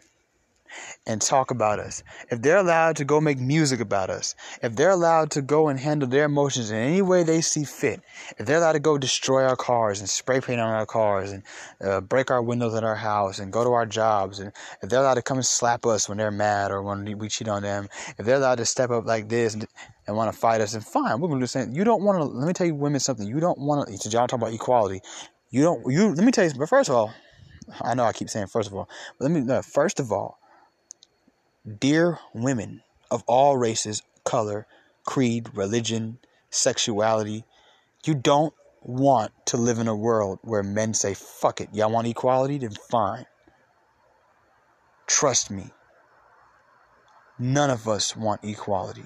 [1.06, 4.92] and talk about us, if they're allowed to go make music about us, if they're
[4.92, 8.02] allowed to go and handle their emotions in any way they see fit,
[8.38, 11.44] if they're allowed to go destroy our cars and spray paint on our cars and
[11.84, 15.00] uh, break our windows at our house and go to our jobs, and if they're
[15.00, 17.88] allowed to come and slap us when they're mad or when we cheat on them,
[18.18, 19.66] if they're allowed to step up like this and,
[20.08, 21.74] and want to fight us, then fine, we're to do same.
[21.74, 24.28] You don't want to, let me tell you women something, you don't want to, y'all
[24.28, 25.02] talk about equality.
[25.50, 27.14] You don't, you, let me tell you, but first of all,
[27.82, 30.40] I know I keep saying first of all, but let me, no, first of all,
[31.66, 32.82] Dear women
[33.12, 34.66] of all races, color,
[35.06, 36.18] creed, religion,
[36.50, 37.46] sexuality,
[38.04, 42.08] you don't want to live in a world where men say, fuck it, y'all want
[42.08, 42.58] equality?
[42.58, 43.26] Then fine.
[45.06, 45.72] Trust me.
[47.38, 49.06] None of us want equality.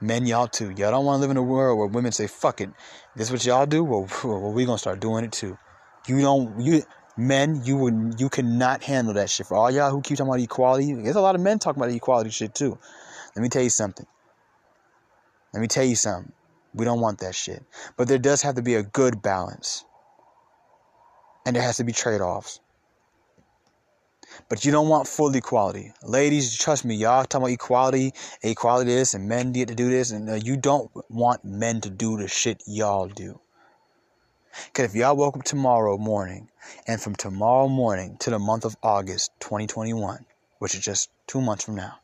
[0.00, 0.70] Men, y'all too.
[0.70, 2.70] Y'all don't want to live in a world where women say, fuck it.
[3.14, 3.84] This what y'all do?
[3.84, 5.56] Well, well we gonna start doing it too.
[6.08, 6.82] You don't, you,
[7.16, 9.46] men, you would you cannot handle that shit.
[9.46, 11.94] For all y'all who keep talking about equality, there's a lot of men talking about
[11.94, 12.78] equality shit too.
[13.34, 14.06] Let me tell you something.
[15.52, 16.32] Let me tell you something.
[16.74, 17.62] We don't want that shit.
[17.96, 19.84] But there does have to be a good balance.
[21.44, 22.60] And there has to be trade-offs.
[24.48, 25.92] But you don't want full equality.
[26.02, 28.12] Ladies, trust me, y'all talking about equality,
[28.42, 31.90] equality this, and men get to do this, and uh, you don't want men to
[31.90, 33.40] do the shit y'all do.
[34.66, 36.48] Because if y'all woke up tomorrow morning,
[36.86, 40.24] and from tomorrow morning to the month of August 2021,
[40.58, 41.98] which is just two months from now,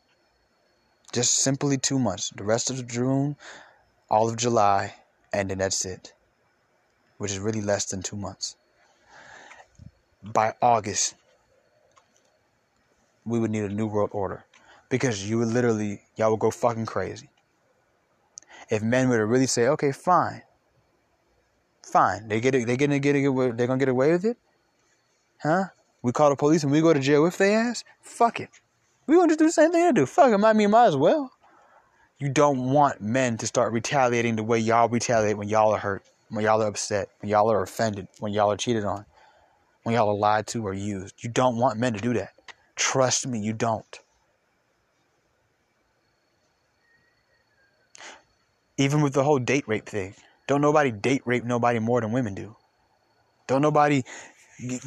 [1.13, 3.37] just simply two months, the rest of June,
[4.11, 4.95] all of July,
[5.33, 6.13] and then that's it,
[7.19, 8.57] which is really less than two months.
[10.23, 11.15] By August,
[13.25, 14.45] we would need a new world order
[14.89, 17.29] because you would literally, y'all would go fucking crazy.
[18.71, 20.43] If men were to really say, okay, fine,
[21.91, 22.29] Fine.
[22.29, 22.67] They get it.
[22.67, 23.23] They gonna get it.
[23.57, 24.37] They're gonna get away with it,
[25.43, 25.65] huh?
[26.03, 27.85] We call the police and we go to jail if they ask.
[28.03, 28.51] Fuck it.
[29.07, 30.05] We gonna just do the same thing they do.
[30.05, 30.45] Fuck it.
[30.45, 31.33] I mean, might as well.
[32.19, 36.05] You don't want men to start retaliating the way y'all retaliate when y'all are hurt,
[36.29, 39.07] when y'all are upset, when y'all are offended, when y'all are cheated on,
[39.85, 41.25] when y'all are lied to or used.
[41.25, 42.33] You don't want men to do that.
[42.77, 44.01] Trust me, you don't.
[48.77, 50.15] Even with the whole date rape thing.
[50.49, 52.57] Don't nobody date rape nobody more than women do.
[53.47, 54.03] Don't nobody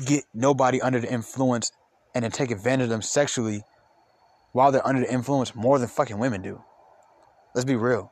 [0.06, 1.72] get nobody under the influence
[2.14, 3.64] and then take advantage of them sexually
[4.54, 6.62] while they're under the influence more than fucking women do.
[7.54, 8.12] Let's be real.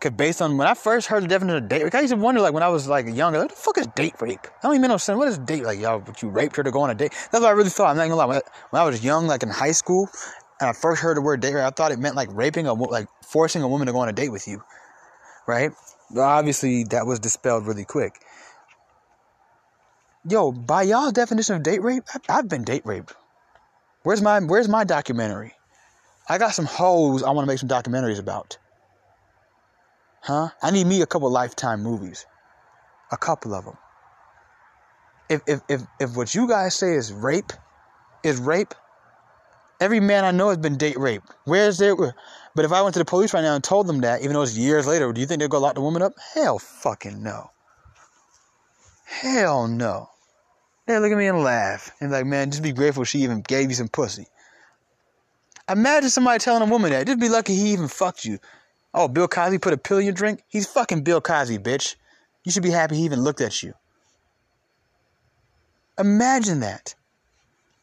[0.00, 2.18] Cause based on when I first heard the definition of date rape, I used to
[2.18, 4.40] wonder like when I was like younger, what the fuck is date rape?
[4.44, 5.16] I don't even make no sense.
[5.16, 5.62] What is date?
[5.62, 7.12] Like y'all, you raped her to go on a date?
[7.30, 7.90] That's what I really thought.
[7.90, 8.40] I'm not gonna lie.
[8.70, 10.08] When I was young, like in high school,
[10.60, 12.74] and I first heard the word date rape, I thought it meant like raping a
[12.74, 14.60] like forcing a woman to go on a date with you
[15.48, 15.72] right?
[16.16, 18.20] Obviously, that was dispelled really quick.
[20.28, 23.14] Yo, by y'all definition of date rape, I've been date raped.
[24.02, 25.54] Where's my Where's my documentary?
[26.28, 28.58] I got some hoes I want to make some documentaries about.
[30.20, 30.50] Huh?
[30.62, 32.26] I need me a couple lifetime movies,
[33.10, 33.78] a couple of them.
[35.30, 37.52] If if if if what you guys say is rape,
[38.22, 38.74] is rape.
[39.80, 41.28] Every man I know has been date raped.
[41.44, 44.22] Where's their but if I went to the police right now and told them that,
[44.22, 46.14] even though it's years later, do you think they'll go lock the woman up?
[46.34, 47.50] Hell fucking no.
[49.04, 50.10] Hell no.
[50.86, 51.92] They look at me and laugh.
[52.00, 54.26] And like, man, just be grateful she even gave you some pussy.
[55.68, 57.06] Imagine somebody telling a woman that.
[57.06, 58.38] Just be lucky he even fucked you.
[58.94, 60.42] Oh, Bill Cosby put a pill in your drink?
[60.48, 61.94] He's fucking Bill Cosby, bitch.
[62.42, 63.74] You should be happy he even looked at you.
[65.98, 66.94] Imagine that.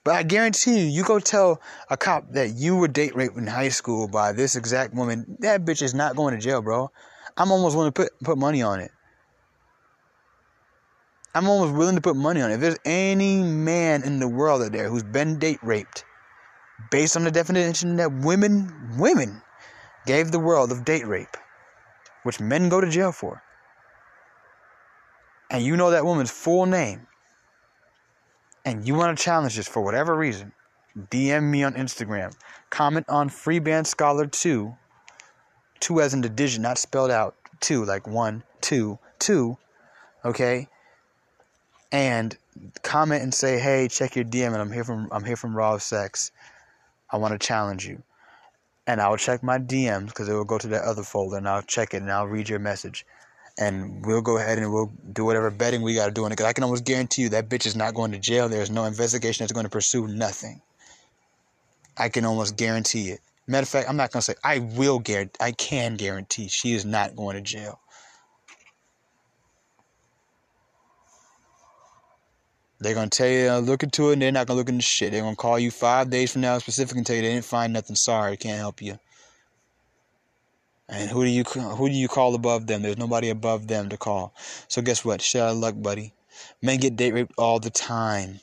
[0.05, 1.59] But I guarantee you, you go tell
[1.89, 5.65] a cop that you were date raped in high school by this exact woman, that
[5.65, 6.91] bitch is not going to jail, bro.
[7.35, 8.91] I'm almost willing to put put money on it.
[11.33, 12.53] I'm almost willing to put money on it.
[12.53, 16.05] If there's any man in the world out there who's been date raped,
[16.91, 19.41] based on the definition that women women
[20.05, 21.35] gave the world of date rape,
[22.21, 23.41] which men go to jail for,
[25.49, 27.07] and you know that woman's full name,
[28.65, 30.51] and you want to challenge this for whatever reason,
[30.97, 32.35] DM me on Instagram.
[32.71, 34.75] Comment on Freeband Scholar 2.
[35.79, 37.35] 2 as in the digit, not spelled out.
[37.61, 39.57] 2, like 1, 2, 2.
[40.25, 40.67] Okay?
[41.91, 42.35] And
[42.81, 45.77] comment and say, hey, check your DM and I'm here from I'm here from Raw
[45.77, 46.31] Sex.
[47.11, 48.01] I want to challenge you.
[48.87, 51.61] And I'll check my DMs because it will go to that other folder and I'll
[51.61, 53.05] check it and I'll read your message
[53.57, 56.35] and we'll go ahead and we'll do whatever betting we got to do on it.
[56.35, 58.49] Because I can almost guarantee you that bitch is not going to jail.
[58.49, 60.61] There's no investigation that's going to pursue nothing.
[61.97, 63.21] I can almost guarantee it.
[63.47, 65.37] Matter of fact, I'm not going to say I will guarantee.
[65.39, 67.79] I can guarantee she is not going to jail.
[72.79, 75.11] They're gonna tell you uh, look into it, and they're not gonna look into shit.
[75.11, 77.71] They're gonna call you five days from now specific and tell you they didn't find
[77.73, 77.95] nothing.
[77.95, 78.99] Sorry, can't help you.
[80.87, 82.83] And who do you who do you call above them?
[82.83, 84.33] There's nobody above them to call.
[84.67, 85.21] So guess what?
[85.21, 86.13] Shit out luck, buddy.
[86.61, 88.39] Men get date raped all the time.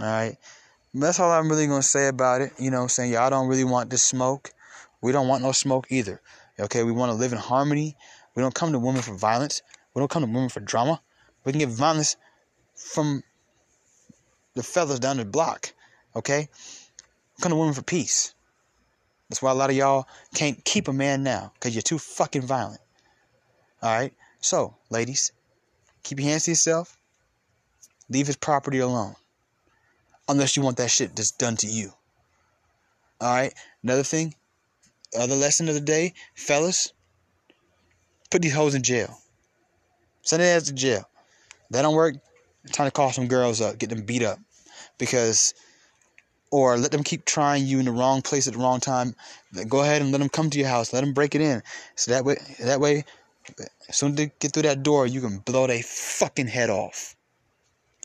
[0.00, 0.36] All right.
[0.94, 2.52] That's all I'm really gonna say about it.
[2.58, 4.50] You know, I'm saying y'all don't really want this smoke.
[5.00, 6.20] We don't want no smoke either.
[6.58, 7.96] Okay, we want to live in harmony.
[8.34, 9.62] We don't come to women for violence.
[9.94, 11.00] We don't come to women for drama.
[11.44, 12.16] We can get violence
[12.74, 13.22] from
[14.54, 15.72] the fellas down the block.
[16.16, 16.48] Okay?
[17.36, 18.34] We come to women for peace.
[19.28, 22.42] That's why a lot of y'all can't keep a man now, because you're too fucking
[22.42, 22.80] violent.
[23.82, 24.14] Alright?
[24.40, 25.32] So, ladies,
[26.02, 26.96] keep your hands to yourself.
[28.08, 29.14] Leave his property alone.
[30.28, 31.92] Unless you want that shit just done to you.
[33.22, 33.54] Alright?
[33.82, 34.34] Another thing,
[35.18, 36.92] other lesson of the day, fellas,
[38.30, 39.18] put these hoes in jail.
[40.22, 41.08] Send their ass to jail.
[41.70, 42.16] That don't work.
[42.72, 44.38] Time to call some girls up, get them beat up,
[44.98, 45.54] because,
[46.50, 49.14] or let them keep trying you in the wrong place at the wrong time.
[49.68, 50.92] Go ahead and let them come to your house.
[50.92, 51.62] Let them break it in.
[51.96, 53.04] So that way, that way,
[53.88, 57.14] as soon as they get through that door, you can blow their fucking head off.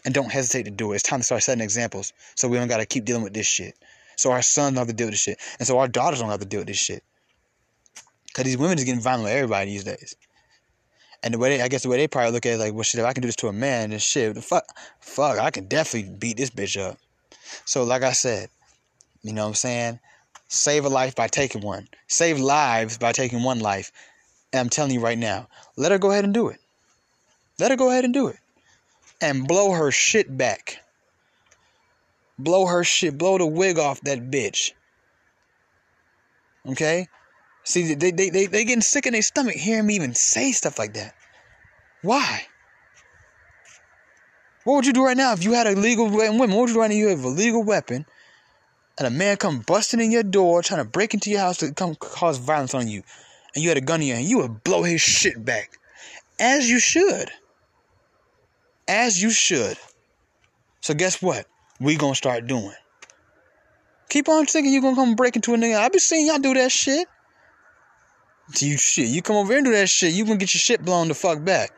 [0.06, 0.96] And don't hesitate to do it.
[0.96, 3.76] It's time to start setting examples, so we don't gotta keep dealing with this shit.
[4.18, 5.38] So our sons don't have to deal with this shit.
[5.60, 7.04] And so our daughters don't have to deal with this shit.
[8.34, 10.16] Cause these women is getting violent with everybody these days.
[11.22, 12.84] And the way they, I guess the way they probably look at it like, well
[12.84, 14.66] shit, if I can do this to a man, then shit, the fuck
[15.00, 16.98] fuck, I can definitely beat this bitch up.
[17.66, 18.50] So like I said,
[19.22, 20.00] you know what I'm saying?
[20.48, 21.88] Save a life by taking one.
[22.08, 23.92] Save lives by taking one life.
[24.52, 26.60] And I'm telling you right now, let her go ahead and do it.
[27.60, 28.38] Let her go ahead and do it.
[29.22, 30.80] And blow her shit back.
[32.38, 34.72] Blow her shit, blow the wig off that bitch.
[36.68, 37.08] Okay?
[37.64, 40.78] See, they, they, they, they getting sick in their stomach hearing me even say stuff
[40.78, 41.16] like that.
[42.02, 42.46] Why?
[44.64, 46.38] What would you do right now if you had a legal weapon?
[46.38, 48.06] What would you do right now if you have a legal weapon
[48.98, 51.74] and a man come busting in your door trying to break into your house to
[51.74, 53.04] come cause violence on you
[53.54, 54.28] and you had a gun in your hand?
[54.28, 55.78] You would blow his shit back.
[56.40, 57.30] As you should.
[58.88, 59.78] As you should.
[60.82, 61.46] So guess what?
[61.84, 62.74] we gonna start doing.
[64.10, 65.78] Keep on thinking you gonna come break into a nigga.
[65.78, 67.08] I be seeing y'all do that shit.
[68.60, 69.08] You shit.
[69.08, 71.44] You come over and do that shit, you gonna get your shit blown the fuck
[71.44, 71.72] back.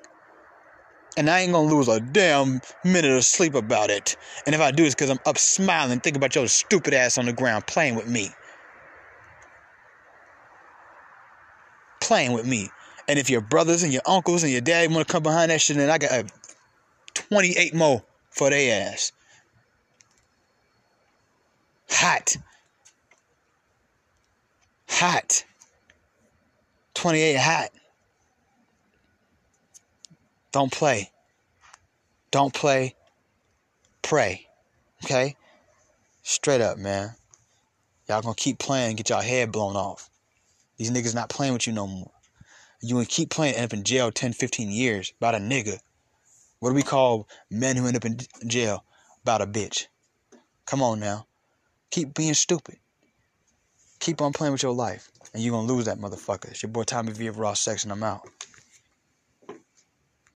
[1.18, 4.18] And I ain't gonna lose a damn minute of sleep about it.
[4.46, 7.26] And if I do, it's because I'm up smiling, thinking about your stupid ass on
[7.26, 8.32] the ground playing with me.
[12.02, 12.70] Playing with me.
[13.08, 15.78] And if your brothers and your uncles and your dad wanna come behind that shit,
[15.78, 16.24] then I got uh,
[17.14, 19.14] 28 more for their ass.
[21.90, 22.36] Hot.
[24.90, 25.44] Hot.
[26.94, 27.70] 28 hot.
[30.56, 31.11] Don't play.
[32.32, 32.95] Don't play.
[34.02, 34.48] Pray.
[35.03, 35.36] Okay?
[36.23, 37.10] Straight up, man.
[38.07, 40.10] Y'all gonna keep playing get y'all head blown off.
[40.77, 42.10] These niggas not playing with you no more.
[42.82, 45.77] You gonna keep playing, end up in jail 10, 15 years about a nigga.
[46.60, 48.18] What do we call men who end up in
[48.48, 48.86] jail?
[49.23, 49.88] About a bitch.
[50.65, 51.27] Come on now.
[51.91, 52.77] Keep being stupid.
[53.99, 55.11] Keep on playing with your life.
[55.34, 56.52] And you're to lose that motherfucker.
[56.52, 58.26] It's your boy Tommy V of Raw Sex, and I'm out.